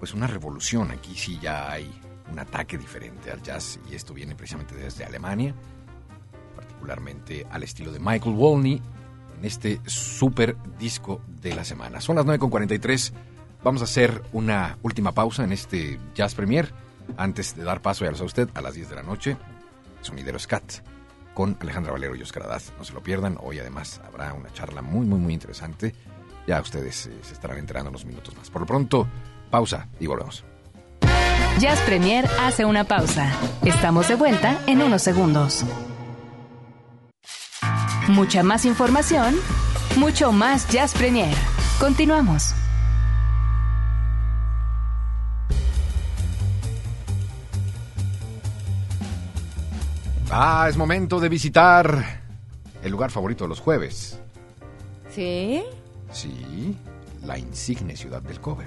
pues 0.00 0.14
una 0.14 0.26
revolución, 0.26 0.90
aquí 0.90 1.14
sí 1.14 1.38
ya 1.40 1.70
hay 1.70 1.88
un 2.28 2.40
ataque 2.40 2.76
diferente 2.76 3.30
al 3.30 3.40
jazz 3.40 3.78
y 3.88 3.94
esto 3.94 4.14
viene 4.14 4.34
precisamente 4.34 4.74
desde 4.74 5.04
Alemania, 5.04 5.54
particularmente 6.56 7.46
al 7.48 7.62
estilo 7.62 7.92
de 7.92 8.00
Michael 8.00 8.34
Wolney 8.34 8.82
en 9.38 9.44
este 9.44 9.80
super 9.86 10.56
disco 10.76 11.20
de 11.40 11.54
la 11.54 11.62
semana. 11.62 12.00
Son 12.00 12.16
las 12.16 12.26
9.43, 12.26 13.12
vamos 13.62 13.80
a 13.80 13.84
hacer 13.84 14.24
una 14.32 14.76
última 14.82 15.12
pausa 15.12 15.44
en 15.44 15.52
este 15.52 16.00
Jazz 16.16 16.34
Premier. 16.34 16.74
Antes 17.16 17.54
de 17.54 17.62
dar 17.62 17.80
paso, 17.80 18.04
ya 18.04 18.10
lo 18.10 18.16
sabe 18.16 18.26
usted, 18.26 18.48
a 18.54 18.60
las 18.60 18.74
10 18.74 18.88
de 18.88 18.96
la 18.96 19.04
noche, 19.04 19.36
Sonidero 20.02 20.40
Scat 20.40 20.97
con 21.38 21.56
Alejandra 21.60 21.92
Valero 21.92 22.16
y 22.16 22.22
Oscar 22.22 22.42
Adaz. 22.42 22.72
No 22.78 22.84
se 22.84 22.92
lo 22.92 23.00
pierdan, 23.00 23.38
hoy 23.40 23.60
además 23.60 24.00
habrá 24.04 24.34
una 24.34 24.52
charla 24.52 24.82
muy, 24.82 25.06
muy, 25.06 25.20
muy 25.20 25.32
interesante. 25.32 25.94
Ya 26.48 26.60
ustedes 26.60 27.06
eh, 27.06 27.12
se 27.22 27.32
estarán 27.32 27.58
enterando 27.58 27.90
unos 27.90 28.04
minutos 28.04 28.36
más. 28.36 28.50
Por 28.50 28.62
lo 28.62 28.66
pronto, 28.66 29.06
pausa 29.48 29.86
y 30.00 30.08
volvemos. 30.08 30.44
Jazz 31.60 31.80
Premier 31.82 32.28
hace 32.40 32.64
una 32.64 32.82
pausa. 32.82 33.30
Estamos 33.64 34.08
de 34.08 34.16
vuelta 34.16 34.58
en 34.66 34.82
unos 34.82 35.02
segundos. 35.02 35.64
Mucha 38.08 38.42
más 38.42 38.64
información, 38.64 39.36
mucho 39.94 40.32
más 40.32 40.68
Jazz 40.68 40.92
Premier. 40.92 41.36
Continuamos. 41.78 42.52
Ah, 50.30 50.66
es 50.68 50.76
momento 50.76 51.20
de 51.20 51.28
visitar 51.28 52.04
el 52.82 52.90
lugar 52.90 53.10
favorito 53.10 53.44
de 53.44 53.48
los 53.48 53.60
jueves. 53.60 54.20
¿Sí? 55.10 55.62
Sí, 56.12 56.76
la 57.24 57.38
insigne 57.38 57.96
ciudad 57.96 58.20
del 58.20 58.38
cover. 58.40 58.66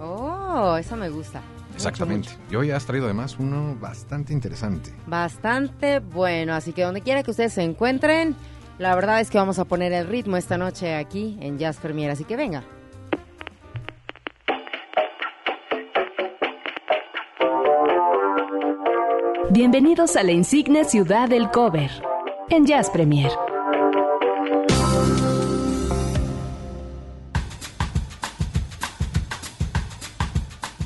Oh, 0.00 0.76
eso 0.76 0.96
me 0.96 1.10
gusta. 1.10 1.42
Exactamente. 1.74 2.30
Mucho, 2.30 2.40
Y 2.50 2.56
hoy 2.56 2.70
has 2.70 2.86
traído 2.86 3.06
además 3.06 3.36
uno 3.38 3.76
bastante 3.78 4.32
interesante. 4.32 4.90
Bastante 5.06 6.00
bueno, 6.00 6.54
así 6.54 6.72
que 6.72 6.82
donde 6.82 7.02
quiera 7.02 7.22
que 7.22 7.30
ustedes 7.30 7.52
se 7.52 7.62
encuentren, 7.62 8.34
la 8.78 8.94
verdad 8.94 9.20
es 9.20 9.30
que 9.30 9.38
vamos 9.38 9.58
a 9.58 9.64
poner 9.64 9.92
el 9.92 10.06
ritmo 10.06 10.36
esta 10.38 10.56
noche 10.56 10.94
aquí 10.94 11.36
en 11.40 11.58
Jazz 11.58 11.76
Premier, 11.76 12.10
así 12.10 12.24
que 12.24 12.36
venga. 12.36 12.64
Bienvenidos 19.54 20.16
a 20.16 20.22
la 20.22 20.32
insigne 20.32 20.82
ciudad 20.82 21.28
del 21.28 21.50
cover 21.50 21.90
en 22.48 22.64
Jazz 22.64 22.88
Premier. 22.88 23.30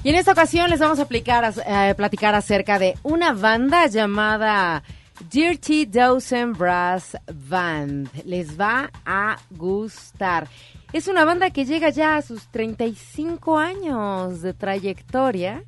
Y 0.03 0.09
en 0.09 0.17
esta 0.17 0.33
ocasión 0.33 0.69
les 0.69 0.81
vamos 0.81 0.99
a 0.99 1.07
eh, 1.09 1.95
platicar 1.95 2.35
acerca 2.35 2.81
de 2.81 2.97
una 3.05 3.35
banda 3.35 3.87
llamada 3.87 4.83
Dirty 5.31 5.87
Dozen 5.87 6.53
Brass 6.55 7.17
Band. 7.33 8.11
Les 8.25 8.59
va 8.59 8.91
a 9.05 9.37
gustar. 9.51 10.49
Es 10.93 11.07
una 11.07 11.25
banda 11.25 11.51
que 11.51 11.67
llega 11.67 11.91
ya 11.91 12.17
a 12.17 12.23
sus 12.23 12.49
35 12.49 13.59
años 13.59 14.43
de 14.43 14.55
trayectoria 14.55 15.62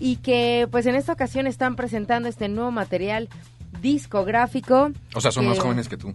y 0.00 0.16
que 0.16 0.66
pues 0.70 0.86
en 0.86 0.96
esta 0.96 1.12
ocasión 1.12 1.46
están 1.46 1.76
presentando 1.76 2.28
este 2.28 2.48
nuevo 2.48 2.72
material 2.72 3.28
discográfico. 3.80 4.90
O 5.14 5.20
sea, 5.20 5.30
son 5.30 5.44
que- 5.44 5.50
más 5.50 5.58
jóvenes 5.60 5.88
que 5.88 5.96
tú. 5.96 6.12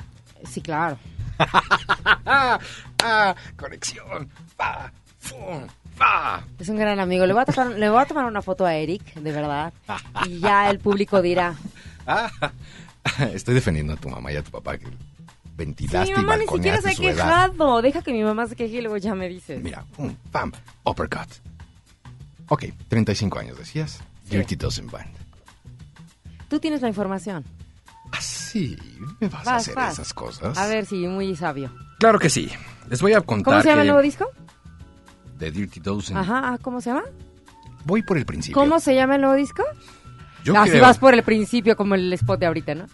Sí, 0.50 0.62
claro. 0.62 0.98
¡Ah! 2.26 3.36
¡Conexión! 3.58 4.30
¡Fum! 5.20 5.68
Es 6.60 6.68
un 6.70 6.76
gran 6.78 7.00
amigo. 7.00 7.26
Le 7.26 7.34
voy 7.34 7.42
a 7.42 7.46
tomar, 7.46 7.68
le 7.78 7.90
voy 7.90 8.02
a 8.02 8.06
tomar 8.06 8.26
una 8.26 8.42
foto 8.42 8.66
a 8.66 8.76
Eric, 8.76 9.14
de 9.16 9.32
verdad. 9.32 9.74
Y 10.28 10.40
ya 10.40 10.70
el 10.70 10.80
público 10.80 11.22
dirá, 11.22 11.56
¡Ah! 12.06 12.30
Estoy 13.34 13.54
defendiendo 13.56 13.94
a 13.94 13.98
tu 13.98 14.10
mamá 14.10 14.32
y 14.32 14.36
a 14.36 14.44
tu 14.44 14.52
papá 14.52 14.78
que 14.78 14.86
Sí, 14.88 14.92
ventilaste 15.58 16.12
mi 16.18 16.24
mamá 16.24 16.36
y 16.36 16.40
ni 16.40 16.48
siquiera 16.48 16.82
se 16.82 16.90
ha 16.90 16.92
edad. 16.92 17.52
quejado. 17.52 17.82
Deja 17.82 18.02
que 18.02 18.12
mi 18.12 18.24
mamá 18.24 18.46
se 18.48 18.56
queje 18.58 18.76
y 18.78 18.82
luego 18.82 18.98
ya 18.98 19.16
me 19.16 19.30
dices. 19.30 19.62
Mira, 19.64 19.86
pum, 19.96 20.14
pam, 20.32 20.52
uppercut. 20.84 21.30
Ok, 22.50 22.66
35 22.88 23.40
años 23.40 23.58
decías. 23.58 24.00
Dirty 24.30 24.56
Dozen 24.56 24.88
Band. 24.88 25.14
Tú 26.50 26.60
tienes 26.60 26.82
la 26.82 26.88
información. 26.88 27.44
Así, 28.12 28.78
¿me 29.20 29.28
vas, 29.28 29.48
a 29.48 29.56
hacer 29.58 29.76
vas. 29.76 29.94
esas 29.94 30.14
cosas? 30.14 30.58
A 30.58 30.68
ver 30.68 30.86
si 30.86 31.08
muy 31.08 31.36
sabio. 31.36 31.72
Claro 32.00 32.20
que 32.20 32.30
sí. 32.30 32.50
Les 32.90 33.02
voy 33.02 33.14
a 33.14 33.22
contar 33.22 33.46
¿Cómo 33.54 33.62
se 33.62 33.68
llama 33.70 33.78
que 33.82 33.82
el 33.82 33.88
nuevo 33.88 34.02
disco? 34.02 34.30
de 35.40 35.52
Dirty 35.52 35.80
Dozen. 35.80 36.16
Ajá, 36.18 36.42
ah, 36.54 36.58
¿cómo 36.62 36.80
se 36.80 36.92
llama? 36.92 37.04
Voy 37.84 38.04
por 38.04 38.18
el 38.18 38.26
principio. 38.26 38.60
¿Cómo 38.62 38.80
se 38.80 38.96
llama 38.96 39.16
el 39.16 39.22
nuevo 39.22 39.36
disco? 39.36 39.64
Yo 40.44 40.56
Así 40.58 40.72
creo- 40.72 40.84
vas 40.84 40.98
por 41.00 41.14
el 41.14 41.24
principio 41.24 41.76
como 41.76 41.96
el 41.96 42.14
spot 42.14 42.40
de 42.40 42.46
ahorita, 42.46 42.76
¿no? 42.76 42.86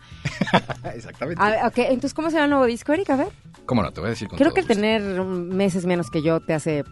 Exactamente. 0.95 1.43
Ver, 1.43 1.65
ok, 1.65 1.77
entonces 1.77 2.13
¿cómo 2.13 2.29
se 2.29 2.35
llama 2.35 2.45
el 2.45 2.49
nuevo 2.51 2.65
disco, 2.65 2.93
Eric? 2.93 3.09
A 3.11 3.17
ver. 3.17 3.27
¿Cómo 3.65 3.83
no? 3.83 3.91
Te 3.91 3.99
voy 3.99 4.07
a 4.07 4.11
decir 4.11 4.27
con 4.27 4.37
Creo 4.37 4.49
todo 4.49 4.55
que 4.55 4.61
el 4.61 4.67
gusto. 4.67 4.81
tener 4.81 5.01
meses 5.23 5.85
menos 5.85 6.09
que 6.09 6.23
yo 6.23 6.39
te 6.39 6.53
hace 6.53 6.83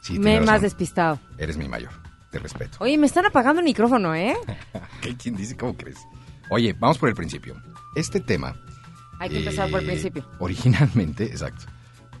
Sí, 0.00 0.18
me- 0.18 0.30
tienes 0.32 0.46
más 0.46 0.62
despistado. 0.62 1.18
Eres 1.38 1.56
mi 1.56 1.68
mayor. 1.68 1.90
Te 2.30 2.38
respeto. 2.38 2.78
Oye, 2.80 2.96
me 2.96 3.06
están 3.06 3.26
apagando 3.26 3.60
el 3.60 3.64
micrófono, 3.64 4.14
¿eh? 4.14 4.34
¿Quién 5.22 5.34
dice? 5.36 5.56
¿Cómo 5.56 5.76
crees? 5.76 5.98
Oye, 6.48 6.74
vamos 6.78 6.98
por 6.98 7.08
el 7.08 7.14
principio. 7.14 7.56
Este 7.96 8.20
tema... 8.20 8.54
Hay 9.18 9.28
que 9.28 9.38
empezar 9.40 9.68
por 9.70 9.80
el 9.80 9.86
eh, 9.86 9.92
principio. 9.92 10.24
Originalmente, 10.38 11.24
exacto. 11.24 11.66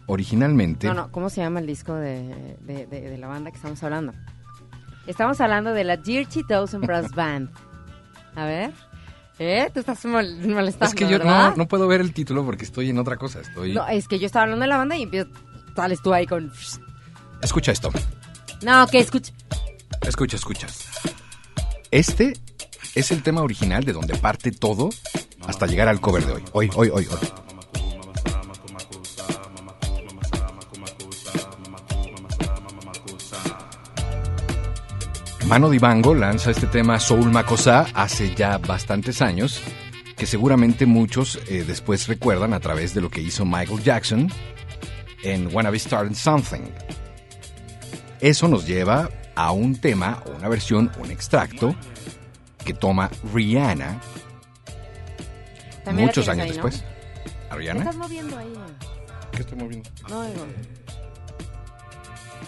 Originalmente... 0.06 0.86
No, 0.88 0.94
no, 0.94 1.12
¿cómo 1.12 1.30
se 1.30 1.40
llama 1.40 1.60
el 1.60 1.66
disco 1.66 1.94
de, 1.94 2.56
de- 2.60 2.86
de- 2.86 3.00
de 3.10 3.18
la 3.18 3.28
banda 3.28 3.50
que 3.50 3.56
estamos 3.56 3.82
hablando? 3.82 4.12
Estamos 5.06 5.40
hablando 5.40 5.72
de 5.72 5.84
la 5.84 5.96
Dirty 5.96 6.42
Dozen 6.48 6.82
Brass 6.82 7.10
Band. 7.14 7.48
A 8.34 8.44
ver. 8.44 8.72
¿Eh? 9.38 9.70
Tú 9.72 9.80
estás 9.80 10.04
mol- 10.04 10.46
molestando, 10.46 10.86
Es 10.86 10.94
que 10.94 11.08
yo 11.08 11.18
no, 11.18 11.56
no 11.56 11.66
puedo 11.68 11.88
ver 11.88 12.00
el 12.02 12.12
título 12.12 12.44
porque 12.44 12.64
estoy 12.64 12.90
en 12.90 12.98
otra 12.98 13.16
cosa. 13.16 13.40
Estoy... 13.40 13.72
No, 13.72 13.86
es 13.88 14.06
que 14.08 14.18
yo 14.18 14.26
estaba 14.26 14.42
hablando 14.42 14.64
de 14.64 14.68
la 14.68 14.76
banda 14.76 14.96
y 14.96 15.04
empiezo, 15.04 15.30
sales 15.74 16.02
tú 16.02 16.12
ahí 16.12 16.26
con... 16.26 16.52
Escucha 17.42 17.72
esto. 17.72 17.90
No, 18.62 18.86
que 18.86 18.98
escucha. 18.98 19.32
Escucha, 20.06 20.36
escucha. 20.36 20.66
Este 21.90 22.34
es 22.94 23.10
el 23.10 23.22
tema 23.22 23.42
original 23.42 23.84
de 23.84 23.92
donde 23.92 24.14
parte 24.16 24.52
todo 24.52 24.90
hasta 25.46 25.66
llegar 25.66 25.88
al 25.88 26.00
cover 26.00 26.24
de 26.24 26.32
hoy. 26.32 26.44
Hoy, 26.52 26.70
hoy, 26.74 26.90
hoy, 26.90 27.06
hoy. 27.10 27.28
Mano 35.46 35.68
Dibango 35.68 36.14
lanza 36.14 36.52
este 36.52 36.68
tema 36.68 37.00
Soul 37.00 37.32
Makosa 37.32 37.86
hace 37.94 38.32
ya 38.36 38.58
bastantes 38.58 39.20
años, 39.20 39.60
que 40.16 40.24
seguramente 40.26 40.86
muchos 40.86 41.40
eh, 41.48 41.64
después 41.66 42.06
recuerdan 42.06 42.52
a 42.52 42.60
través 42.60 42.94
de 42.94 43.00
lo 43.00 43.10
que 43.10 43.20
hizo 43.20 43.44
Michael 43.44 43.82
Jackson 43.82 44.30
en 45.24 45.52
Wanna 45.52 45.70
Be 45.70 45.78
Starting 45.80 46.14
Something. 46.14 46.60
Eso 48.20 48.48
nos 48.48 48.66
lleva 48.66 49.08
a 49.34 49.52
un 49.52 49.80
tema, 49.80 50.22
o 50.26 50.30
una 50.36 50.48
versión, 50.48 50.90
un 50.98 51.10
extracto 51.10 51.74
que 52.64 52.74
toma 52.74 53.10
Rihanna 53.32 54.00
También 55.84 56.06
muchos 56.06 56.28
años 56.28 56.44
ahí, 56.44 56.48
¿no? 56.48 56.54
después. 56.54 56.84
¿A 57.48 57.52
¿Qué 57.54 57.58
Rihanna? 57.58 57.80
estás 57.80 57.96
moviendo 57.96 58.36
ahí? 58.36 58.52
¿Qué 59.32 59.42
estoy 59.42 59.58
moviendo? 59.58 59.88
No 60.08 60.20
oigo. 60.20 60.46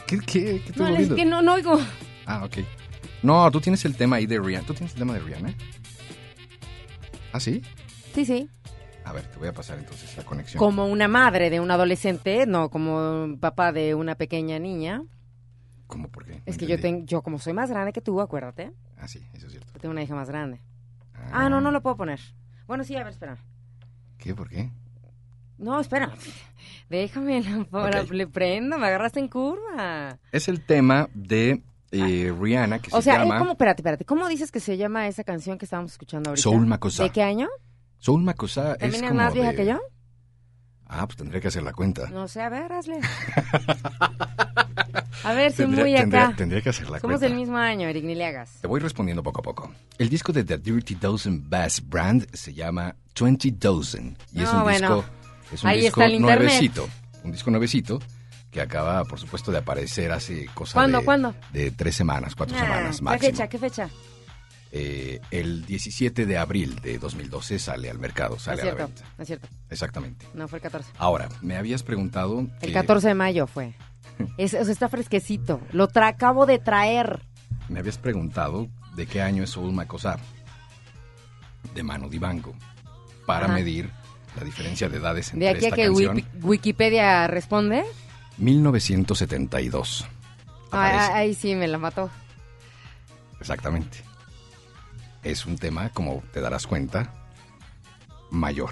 ¿Qué, 0.07 0.19
qué, 0.19 0.25
qué 0.27 0.57
estoy 0.57 0.75
No, 0.77 0.89
es 0.99 1.09
que 1.13 1.25
no, 1.25 1.41
no 1.43 1.55
oigo. 1.55 1.79
Ah, 2.27 2.45
ok. 2.45 2.59
No, 3.23 3.51
tú 3.51 3.61
tienes 3.61 3.85
el 3.85 3.97
tema 3.97 4.17
ahí 4.17 4.27
de 4.27 4.39
Rihanna. 4.39 4.67
¿Tú 4.67 4.75
tienes 4.75 4.93
el 4.93 4.99
tema 4.99 5.15
de 5.15 5.21
Rihanna? 5.21 5.55
¿Ah, 7.33 7.41
sí? 7.41 7.63
Sí, 8.15 8.27
sí. 8.27 8.51
A 9.05 9.13
ver, 9.13 9.25
te 9.25 9.39
voy 9.39 9.49
a 9.49 9.53
pasar 9.53 9.79
entonces 9.79 10.15
la 10.17 10.25
conexión. 10.25 10.59
Como 10.59 10.87
una 10.87 11.09
madre 11.09 11.49
de 11.51 11.61
un 11.61 11.71
adolescente, 11.71 12.47
no 12.47 12.69
como 12.69 13.23
un 13.25 13.39
papá 13.41 13.73
de 13.73 13.95
una 13.95 14.15
pequeña 14.17 14.59
niña. 14.59 15.03
¿Cómo? 15.93 16.09
¿Por 16.09 16.25
qué? 16.25 16.41
Es 16.47 16.57
que 16.57 16.67
yo, 16.67 16.81
tengo, 16.81 17.05
yo 17.05 17.21
como 17.23 17.39
soy 17.39 17.53
más 17.53 17.69
grande 17.71 17.93
que 17.93 18.01
tú, 18.01 18.19
acuérdate. 18.23 18.73
Ah, 18.99 19.07
sí, 19.09 19.23
eso 19.35 19.47
es 19.47 19.53
cierto. 19.53 19.71
Yo 19.75 19.81
tengo 19.81 19.93
una 19.93 20.03
hija 20.03 20.15
más 20.15 20.29
grande. 20.29 20.59
Ah, 21.33 21.49
no, 21.51 21.61
no 21.61 21.71
lo 21.71 21.83
puedo 21.83 21.97
poner. 21.97 22.19
Bueno, 22.67 22.83
sí, 22.83 22.97
a 22.97 23.05
ver, 23.05 23.13
espera. 23.13 23.37
¿Qué? 24.17 24.35
¿Por 24.35 24.49
qué? 24.49 24.71
No, 25.59 25.79
espera. 25.81 26.11
Déjame, 26.89 27.43
la, 27.43 27.65
para- 27.65 28.03
Ok. 28.03 28.11
le 28.11 28.27
prendo, 28.27 28.79
me 28.79 28.87
agarraste 28.87 29.21
en 29.21 29.29
curva. 29.29 30.19
Es 30.33 30.49
el 30.49 30.65
tema 30.65 31.09
de 31.15 31.63
eh, 31.91 32.35
Rihanna 32.41 32.79
que 32.79 32.89
O 32.93 32.97
se 32.97 33.03
sea, 33.03 33.19
llama 33.19 33.37
eh, 33.37 33.39
¿cómo, 33.39 33.53
espérate, 33.53 33.83
espérate, 33.83 34.05
¿cómo 34.07 34.29
dices 34.29 34.51
que 34.51 34.61
se 34.61 34.79
llama 34.79 35.07
esa 35.09 35.25
canción 35.25 35.59
que 35.59 35.67
estábamos 35.67 35.93
escuchando 35.93 36.31
ahorita? 36.31 36.43
Soul 36.43 36.67
Makossa. 36.67 37.03
¿De 37.03 37.11
qué 37.11 37.23
año? 37.23 37.49
Soul 37.99 38.23
Makossa. 38.23 38.73
Es 38.73 38.79
¿También 38.79 39.05
es, 39.05 39.11
como 39.11 39.21
más 39.23 39.35
vieja 39.35 39.51
de- 39.51 39.57
que 39.57 39.67
yo? 39.67 39.79
Ah, 40.87 41.07
pues 41.07 41.17
tendría 41.19 41.41
que 41.41 41.49
hacer 41.49 41.63
la 41.63 41.73
cuenta. 41.73 42.09
No 42.11 42.27
sé, 42.29 42.41
a 42.43 42.49
ver, 42.49 42.73
hazle. 42.73 42.99
A 45.25 45.33
ver, 45.35 45.53
soy 45.53 45.67
Tendría- 45.67 45.85
muy 45.85 45.95
tendría- 45.95 46.25
acá. 46.27 46.37
tendría 46.37 46.61
que 46.63 46.69
hacer 46.71 46.85
la 46.91 46.99
Somos 46.99 47.19
cuenta. 47.19 47.27
del 47.27 47.35
mismo 47.37 47.57
año, 47.57 47.87
Eric 47.89 48.05
Niliagas. 48.05 48.59
Te 48.61 48.67
voy 48.67 48.81
respondiendo 48.81 49.23
poco 49.23 49.41
a 49.41 49.43
poco. 49.45 49.73
El 49.99 50.09
disco 50.09 50.33
de 50.33 50.45
The 50.45 50.59
Dirty 50.59 50.95
Dozen 50.97 51.49
Bass 51.49 51.83
Brand 51.89 52.27
se 52.35 52.53
llama 52.55 52.95
20 53.19 53.51
Dozen. 53.53 54.17
Y 54.33 54.43
es 54.43 54.53
un 54.53 54.63
bueno. 54.63 54.97
disco, 54.97 55.05
es 55.53 55.63
un 55.63 55.69
Ahí 55.71 55.81
disco 55.83 56.01
está 56.01 56.07
el 56.07 56.15
internet. 56.21 56.39
nuevecito. 56.45 56.89
Un 57.25 57.33
disco 57.33 57.51
nuevecito 57.51 58.01
que 58.51 58.61
acaba, 58.61 59.05
por 59.05 59.19
supuesto, 59.21 59.53
de 59.53 59.59
aparecer 59.59 60.11
hace 60.13 60.47
cosa 60.55 60.75
¿Cuándo, 60.75 60.99
de, 60.99 61.05
cuándo? 61.05 61.35
de 61.53 61.71
tres 61.71 61.95
semanas, 61.97 62.35
cuatro 62.35 62.57
Ah, 62.57 62.61
semanas 62.61 62.97
¿Qué 62.99 63.03
máximo. 63.05 63.31
fecha? 63.31 63.49
¿Qué 63.49 63.59
fecha? 63.59 63.89
Eh, 64.75 65.21
el 65.31 65.67
17 65.67 66.25
de 66.25 66.39
abril 66.39 66.81
de 66.81 66.99
2012 66.99 67.59
sale 67.59 67.91
al 67.91 67.99
mercado, 67.99 68.35
No 68.35 68.41
sale 68.41 68.63
a 68.63 68.65
la 68.65 68.75
venta. 68.75 69.05
no 69.19 69.23
es 69.23 69.27
cierto. 69.27 69.47
Exactamente. 69.69 70.27
No, 70.35 70.49
fue 70.49 70.59
el 70.59 70.63
14. 70.63 70.91
Ahora, 70.99 71.29
me 71.43 71.57
habías 71.57 71.83
preguntado... 71.83 72.41
El 72.63 72.69
que- 72.69 72.73
14 72.73 73.09
de 73.09 73.15
mayo 73.15 73.47
fue. 73.47 73.75
Es, 74.37 74.55
o 74.55 74.63
sea, 74.65 74.73
está 74.73 74.89
fresquecito. 74.89 75.61
Lo 75.73 75.89
tra 75.89 76.09
acabo 76.09 76.47
de 76.47 76.59
traer. 76.59 77.21
Me 77.69 77.81
habías 77.81 77.99
preguntado 77.99 78.69
de 78.95 79.07
qué 79.07 79.23
año 79.23 79.43
es 79.45 79.51
Soul 79.51 79.73
Macosar 79.73 80.21
de 81.75 81.83
Mano 81.83 82.09
Dibango 82.09 82.55
para 83.27 83.47
Ajá. 83.47 83.55
medir 83.55 83.91
la 84.37 84.45
diferencia 84.45 84.89
de 84.89 84.99
edades 84.99 85.29
entre 85.33 85.47
De 85.49 85.49
aquí 85.55 85.65
a 85.65 85.69
esta 85.69 85.77
que 85.77 85.85
canción. 85.87 86.25
Wikipedia 86.43 87.27
responde. 87.29 87.85
1972. 88.39 90.05
Ah, 90.71 90.87
Aparece. 90.89 91.13
ahí 91.13 91.35
sí 91.35 91.55
me 91.55 91.69
la 91.69 91.79
mató. 91.79 92.11
Exactamente. 93.41 93.99
Es 95.23 95.47
un 95.47 95.57
tema, 95.57 95.91
como 95.91 96.23
te 96.33 96.41
darás 96.41 96.67
cuenta, 96.67 97.13
mayor. 98.31 98.71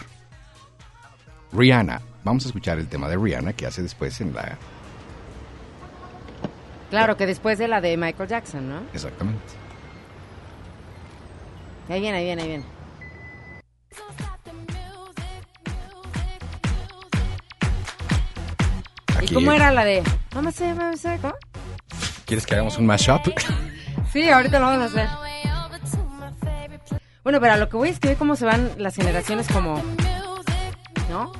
Rihanna. 1.53 2.01
Vamos 2.24 2.45
a 2.45 2.49
escuchar 2.49 2.78
el 2.78 2.89
tema 2.89 3.09
de 3.09 3.16
Rihanna 3.16 3.53
que 3.55 3.66
hace 3.66 3.83
después 3.83 4.20
en 4.20 4.35
la... 4.35 4.59
Claro 6.91 7.16
que 7.16 7.26
después 7.26 7.59
de 7.59 7.68
la 7.68 7.80
de 7.80 7.97
Michael 7.97 8.28
Jackson, 8.28 8.68
¿no? 8.68 8.80
Exactamente. 8.93 9.41
Ahí 11.88 12.01
viene, 12.01 12.18
ahí 12.18 12.24
viene, 12.24 12.43
ahí 12.43 12.49
viene. 12.49 12.64
¿Y 19.14 19.24
Aquí- 19.24 19.34
cómo 19.34 19.53
era 19.53 19.70
la 19.72 19.84
de? 19.84 20.03
Mamá 20.34 20.53
sé, 20.53 20.72
mamá 20.74 20.97
sé, 20.97 21.18
¿cómo? 21.20 21.34
¿Quieres 22.24 22.47
que 22.47 22.55
hagamos 22.55 22.78
un 22.78 22.86
mashup? 22.86 23.20
Sí, 24.12 24.28
ahorita 24.28 24.59
lo 24.59 24.66
vamos 24.66 24.82
a 24.82 24.84
hacer. 24.86 25.09
Bueno, 27.22 27.38
pero 27.41 27.53
a 27.53 27.57
lo 27.59 27.68
que 27.68 27.76
voy 27.76 27.91
es 27.91 28.01
que 28.01 28.09
ve 28.09 28.16
cómo 28.16 28.34
se 28.34 28.45
van 28.45 28.72
las 28.76 28.97
generaciones 28.97 29.47
como... 29.47 29.80
¿No? 31.09 31.30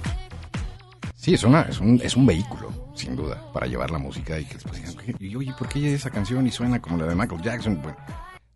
Sí, 1.17 1.35
es, 1.35 1.43
una, 1.43 1.63
es, 1.63 1.81
un, 1.81 2.01
es 2.01 2.15
un 2.15 2.27
vehículo, 2.27 2.71
sin 3.01 3.17
duda, 3.17 3.43
para 3.53 3.67
llevar 3.67 3.91
la 3.91 3.99
música 3.99 4.39
y 4.39 4.45
que 4.45 4.55
después 4.55 4.77
digan, 4.77 4.95
"Oye, 4.99 5.15
y 5.19 5.37
oye, 5.37 5.53
¿por 5.59 5.69
qué 5.69 5.95
esa 5.95 6.11
canción 6.11 6.47
y 6.47 6.51
suena 6.51 6.81
como 6.81 6.97
la 6.99 7.07
de 7.07 7.15
Michael 7.15 7.43
Jackson? 7.43 7.81
Bueno, 7.83 7.97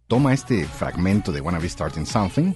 toma 0.07 0.33
este 0.33 0.65
fragmento 0.67 1.33
de 1.33 1.41
Wanna 1.41 1.59
Be 1.59 1.69
Starting 1.69 2.07
Something 2.07 2.53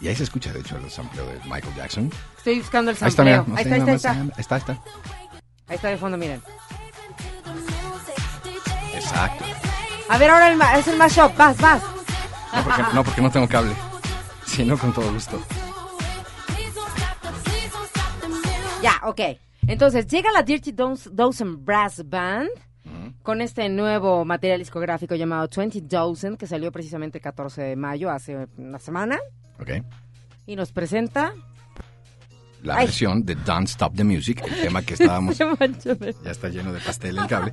y 0.00 0.08
ahí 0.08 0.14
se 0.16 0.24
escucha, 0.24 0.52
de 0.52 0.60
hecho, 0.60 0.76
el 0.76 0.90
sampleo 0.90 1.26
de 1.26 1.38
Michael 1.44 1.74
Jackson. 1.76 2.10
Estoy 2.38 2.58
buscando 2.60 2.90
el 2.90 2.96
Ahí 3.00 3.08
está, 3.08 3.24
sampleo. 3.24 3.44
mira. 3.44 3.48
no 3.48 3.56
ahí 3.56 3.62
está, 3.62 3.74
ahí 3.74 3.80
está, 3.96 4.10
ahí 4.12 4.28
está. 4.28 4.40
Está, 4.40 4.56
está. 4.56 4.72
Ahí 5.68 5.76
está 5.76 5.88
de 5.88 5.96
fondo, 5.96 6.16
miren. 6.16 6.42
Exacto. 8.94 9.44
A 10.08 10.18
ver, 10.18 10.30
ahora 10.30 10.52
el 10.52 10.78
es 10.78 10.86
el 10.88 10.96
mashup. 10.96 11.36
Vas, 11.36 11.56
vas. 11.58 11.82
No 12.54 12.62
porque, 12.64 12.82
no, 12.94 13.04
porque 13.04 13.20
no 13.22 13.30
tengo 13.30 13.48
cable. 13.48 13.74
Sí, 14.46 14.64
no, 14.64 14.78
con 14.78 14.92
todo 14.92 15.12
gusto. 15.12 15.42
Ya, 18.82 19.00
ok. 19.02 19.20
Entonces, 19.66 20.06
llega 20.06 20.30
la 20.32 20.42
Dirty 20.42 20.72
Doz- 20.72 21.10
Dozen 21.12 21.64
Brass 21.64 22.02
Band 22.08 22.48
con 23.22 23.40
este 23.40 23.68
nuevo 23.68 24.24
material 24.24 24.60
discográfico 24.60 25.16
llamado 25.16 25.48
20 25.54 25.80
Dozen, 25.82 26.36
que 26.36 26.46
salió 26.46 26.70
precisamente 26.70 27.18
el 27.18 27.22
14 27.22 27.60
de 27.62 27.76
mayo, 27.76 28.08
hace 28.10 28.46
una 28.56 28.78
semana, 28.78 29.18
Ok. 29.60 29.70
y 30.46 30.54
nos 30.56 30.70
presenta... 30.72 31.32
La 32.62 32.76
Ay. 32.76 32.86
versión 32.86 33.24
de 33.24 33.34
Don't 33.34 33.68
Stop 33.68 33.94
the 33.96 34.02
Music, 34.04 34.42
el 34.46 34.60
tema 34.60 34.82
que 34.82 34.94
estábamos... 34.94 35.36
Ya 36.24 36.30
está 36.30 36.48
lleno 36.48 36.72
de 36.72 36.80
pastel 36.80 37.18
el 37.18 37.26
cable. 37.26 37.52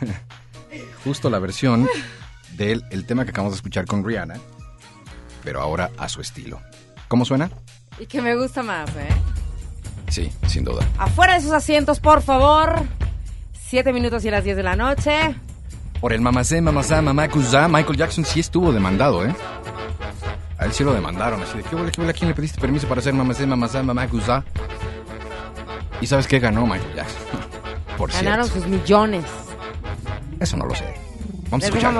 Justo 1.04 1.28
la 1.30 1.38
versión 1.38 1.88
del 2.56 2.82
el 2.90 3.04
tema 3.06 3.24
que 3.24 3.30
acabamos 3.30 3.54
de 3.54 3.56
escuchar 3.56 3.86
con 3.86 4.04
Rihanna, 4.04 4.36
pero 5.42 5.60
ahora 5.60 5.90
a 5.98 6.08
su 6.08 6.20
estilo. 6.20 6.60
¿Cómo 7.08 7.24
suena? 7.24 7.50
Y 7.98 8.06
que 8.06 8.20
me 8.22 8.36
gusta 8.36 8.62
más, 8.62 8.88
¿eh? 8.96 9.08
Sí, 10.08 10.30
sin 10.46 10.64
duda. 10.64 10.86
Afuera 10.98 11.34
de 11.34 11.40
sus 11.40 11.52
asientos, 11.52 12.00
por 12.00 12.22
favor. 12.22 12.82
Siete 13.52 13.92
minutos 13.92 14.24
y 14.24 14.30
las 14.30 14.44
10 14.44 14.56
de 14.56 14.62
la 14.62 14.76
noche. 14.76 15.36
Por 16.00 16.12
el 16.12 16.20
mamacé, 16.20 16.60
mamacá, 16.60 17.02
mamacuzá, 17.02 17.68
Michael 17.68 17.96
Jackson 17.96 18.24
sí 18.24 18.40
estuvo 18.40 18.72
demandado, 18.72 19.26
¿eh? 19.26 19.34
A 20.58 20.64
él 20.64 20.72
sí 20.72 20.82
lo 20.84 20.92
demandaron, 20.94 21.42
así 21.42 21.58
de, 21.58 21.64
¿qué 21.64 21.76
huele, 21.76 21.92
qué 21.92 22.00
huele? 22.00 22.10
¿A 22.12 22.14
quién 22.14 22.28
le 22.28 22.34
pediste 22.34 22.60
permiso 22.60 22.88
para 22.88 23.00
hacer 23.00 23.14
mamacé, 23.14 23.46
mamacá, 23.46 23.82
mamacuzá? 23.82 24.44
¿Y 26.00 26.06
sabes 26.06 26.26
qué 26.26 26.38
ganó 26.38 26.66
Michael 26.66 26.94
Jackson? 26.94 27.18
Por 27.98 28.10
Ganaron 28.12 28.46
cierto. 28.46 28.62
sus 28.62 28.70
millones. 28.70 29.24
Eso 30.40 30.56
no 30.56 30.66
lo 30.66 30.74
sé. 30.74 30.84
Vamos 31.50 31.64
a 31.64 31.68
Les 31.70 31.84
escuchar. 31.84 31.92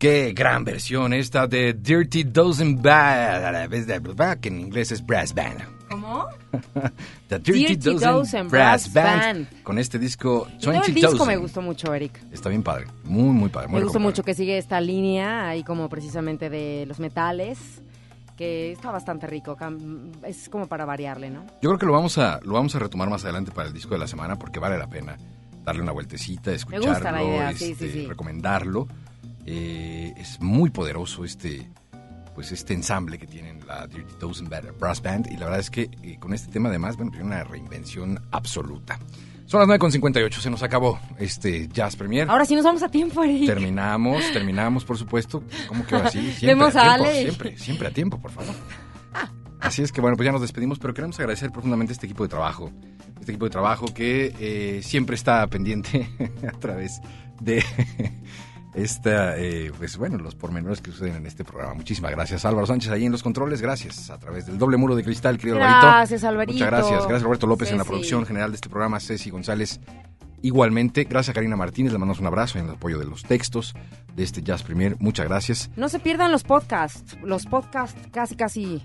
Qué 0.00 0.32
gran 0.32 0.64
versión 0.64 1.12
esta 1.12 1.46
de 1.46 1.74
Dirty 1.74 2.24
Dozen 2.24 2.80
Band, 2.80 4.40
que 4.40 4.48
en 4.48 4.60
inglés 4.60 4.92
es 4.92 5.04
Brass 5.04 5.34
Band. 5.34 5.60
¿Cómo? 5.90 6.26
The 7.28 7.38
Dirty, 7.38 7.76
Dirty 7.76 7.76
Dozen, 7.76 8.10
Dozen 8.10 8.48
Brass, 8.48 8.90
Band. 8.94 9.20
Band. 9.20 9.62
Con 9.62 9.78
este 9.78 9.98
disco 9.98 10.48
Y 10.56 10.58
todo 10.58 10.70
20 10.70 10.88
el 10.88 10.94
disco 10.94 11.10
Dozen. 11.10 11.26
me 11.26 11.36
gustó 11.36 11.60
mucho, 11.60 11.92
Eric. 11.92 12.18
Está 12.32 12.48
bien 12.48 12.62
padre, 12.62 12.86
muy, 13.04 13.24
muy 13.24 13.50
padre. 13.50 13.68
muy 13.68 13.80
Me 13.80 13.84
gustó 13.84 14.00
mucho 14.00 14.22
que 14.22 14.32
sigue 14.32 14.56
esta 14.56 14.80
línea 14.80 15.46
ahí 15.50 15.62
como 15.64 15.90
precisamente 15.90 16.48
de 16.48 16.86
los 16.88 16.98
metales, 16.98 17.58
que 18.38 18.72
está 18.72 18.90
bastante 18.90 19.26
rico. 19.26 19.54
Es 20.24 20.48
como 20.48 20.66
para 20.66 20.86
variarle, 20.86 21.28
¿no? 21.28 21.44
Yo 21.60 21.68
creo 21.68 21.78
que 21.78 21.84
lo 21.84 21.92
vamos 21.92 22.16
a 22.16 22.40
lo 22.42 22.54
vamos 22.54 22.74
a 22.74 22.78
retomar 22.78 23.10
más 23.10 23.24
adelante 23.24 23.52
para 23.52 23.68
el 23.68 23.74
disco 23.74 23.92
de 23.92 23.98
la 23.98 24.06
semana 24.06 24.38
porque 24.38 24.60
vale 24.60 24.78
la 24.78 24.88
pena 24.88 25.18
darle 25.62 25.82
una 25.82 25.92
vueltecita, 25.92 26.52
escucharlo, 26.52 26.88
gusta 26.88 27.12
la 27.12 27.22
idea, 27.22 27.52
sí, 27.52 27.72
este, 27.72 27.86
sí, 27.86 27.92
sí. 27.92 28.06
recomendarlo. 28.06 28.88
Eh, 29.46 30.12
es 30.16 30.40
muy 30.40 30.70
poderoso 30.70 31.24
este 31.24 31.68
pues 32.34 32.52
este 32.52 32.74
ensamble 32.74 33.18
que 33.18 33.26
tienen 33.26 33.66
la 33.66 33.86
Dirty 33.86 34.14
Dozen 34.18 34.48
Brass 34.78 35.02
Band 35.02 35.26
y 35.30 35.36
la 35.36 35.46
verdad 35.46 35.60
es 35.60 35.70
que 35.70 35.90
eh, 36.02 36.16
con 36.18 36.32
este 36.32 36.50
tema 36.50 36.68
además 36.68 36.96
bueno 36.96 37.10
tiene 37.10 37.26
una 37.26 37.44
reinvención 37.44 38.20
absoluta. 38.30 38.98
Son 39.46 39.58
las 39.58 39.80
9.58, 39.80 40.32
se 40.34 40.48
nos 40.48 40.62
acabó 40.62 41.00
este 41.18 41.66
Jazz 41.66 41.96
Premier. 41.96 42.30
Ahora 42.30 42.44
sí 42.44 42.54
nos 42.54 42.64
vamos 42.64 42.84
a 42.84 42.88
tiempo, 42.88 43.24
Eric. 43.24 43.46
Terminamos, 43.46 44.22
terminamos, 44.32 44.84
por 44.84 44.96
supuesto. 44.96 45.42
¿Cómo 45.66 45.84
que 45.84 45.96
ahora 45.96 46.08
sí? 46.08 46.20
Siempre 46.38 46.46
Vemos 46.46 46.76
a 46.76 46.80
a 46.80 46.94
tiempo, 46.94 47.04
Ale. 47.10 47.22
siempre, 47.22 47.58
siempre 47.58 47.88
a 47.88 47.90
tiempo, 47.90 48.20
por 48.20 48.30
favor. 48.30 48.54
Así 49.60 49.82
es 49.82 49.90
que 49.90 50.00
bueno, 50.00 50.16
pues 50.16 50.24
ya 50.24 50.30
nos 50.32 50.40
despedimos, 50.40 50.78
pero 50.78 50.94
queremos 50.94 51.18
agradecer 51.18 51.50
profundamente 51.50 51.92
este 51.92 52.06
equipo 52.06 52.22
de 52.22 52.28
trabajo. 52.28 52.70
Este 53.18 53.32
equipo 53.32 53.44
de 53.46 53.50
trabajo 53.50 53.86
que 53.92 54.34
eh, 54.38 54.82
siempre 54.84 55.16
está 55.16 55.44
pendiente 55.48 56.08
a 56.48 56.52
través 56.58 57.00
de 57.40 57.62
esta, 58.74 59.36
eh, 59.36 59.72
pues 59.76 59.96
bueno, 59.96 60.18
los 60.18 60.34
pormenores 60.34 60.80
que 60.80 60.90
suceden 60.90 61.16
en 61.16 61.26
este 61.26 61.44
programa. 61.44 61.74
Muchísimas 61.74 62.10
gracias, 62.12 62.44
Álvaro 62.44 62.66
Sánchez, 62.66 62.90
ahí 62.92 63.04
en 63.04 63.12
los 63.12 63.22
controles. 63.22 63.60
Gracias 63.60 64.10
a 64.10 64.18
través 64.18 64.46
del 64.46 64.58
doble 64.58 64.76
muro 64.76 64.94
de 64.94 65.02
cristal, 65.02 65.38
querido 65.38 65.56
Alvarito. 65.56 65.86
Gracias, 65.86 66.24
Alvarito. 66.24 66.52
Muchas 66.54 66.70
gracias. 66.70 67.00
Gracias, 67.00 67.22
Roberto 67.22 67.46
López, 67.46 67.70
en 67.70 67.78
la 67.78 67.84
producción 67.84 68.26
general 68.26 68.50
de 68.50 68.56
este 68.56 68.68
programa. 68.68 69.00
Ceci 69.00 69.30
González 69.30 69.80
Igualmente, 70.42 71.04
gracias 71.04 71.30
a 71.30 71.34
Karina 71.34 71.56
Martínez, 71.56 71.92
le 71.92 71.98
mandamos 71.98 72.20
un 72.20 72.26
abrazo 72.26 72.58
en 72.58 72.66
el 72.66 72.70
apoyo 72.72 72.98
de 72.98 73.04
los 73.04 73.24
textos 73.24 73.74
de 74.16 74.22
este 74.22 74.42
Jazz 74.42 74.62
Premier. 74.62 74.96
Muchas 74.98 75.28
gracias. 75.28 75.70
No 75.76 75.88
se 75.88 75.98
pierdan 75.98 76.32
los 76.32 76.44
podcasts. 76.44 77.16
Los 77.22 77.44
podcasts 77.44 78.00
casi, 78.10 78.36
casi. 78.36 78.82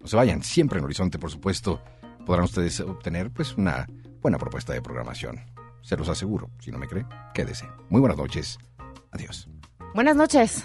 No 0.00 0.06
se 0.06 0.14
vayan, 0.14 0.44
siempre 0.44 0.78
en 0.78 0.84
Horizonte, 0.84 1.18
por 1.18 1.30
supuesto, 1.30 1.82
podrán 2.24 2.44
ustedes 2.44 2.78
obtener 2.78 3.32
pues 3.32 3.56
una 3.56 3.88
buena 4.22 4.38
propuesta 4.38 4.72
de 4.72 4.82
programación. 4.82 5.40
Se 5.82 5.96
los 5.96 6.08
aseguro. 6.08 6.48
Si 6.60 6.70
no 6.70 6.78
me 6.78 6.86
cree, 6.86 7.06
quédese. 7.34 7.66
Muy 7.90 8.00
buenas 8.00 8.18
noches. 8.18 8.56
Adiós. 9.10 9.48
Buenas 9.94 10.14
noches. 10.14 10.64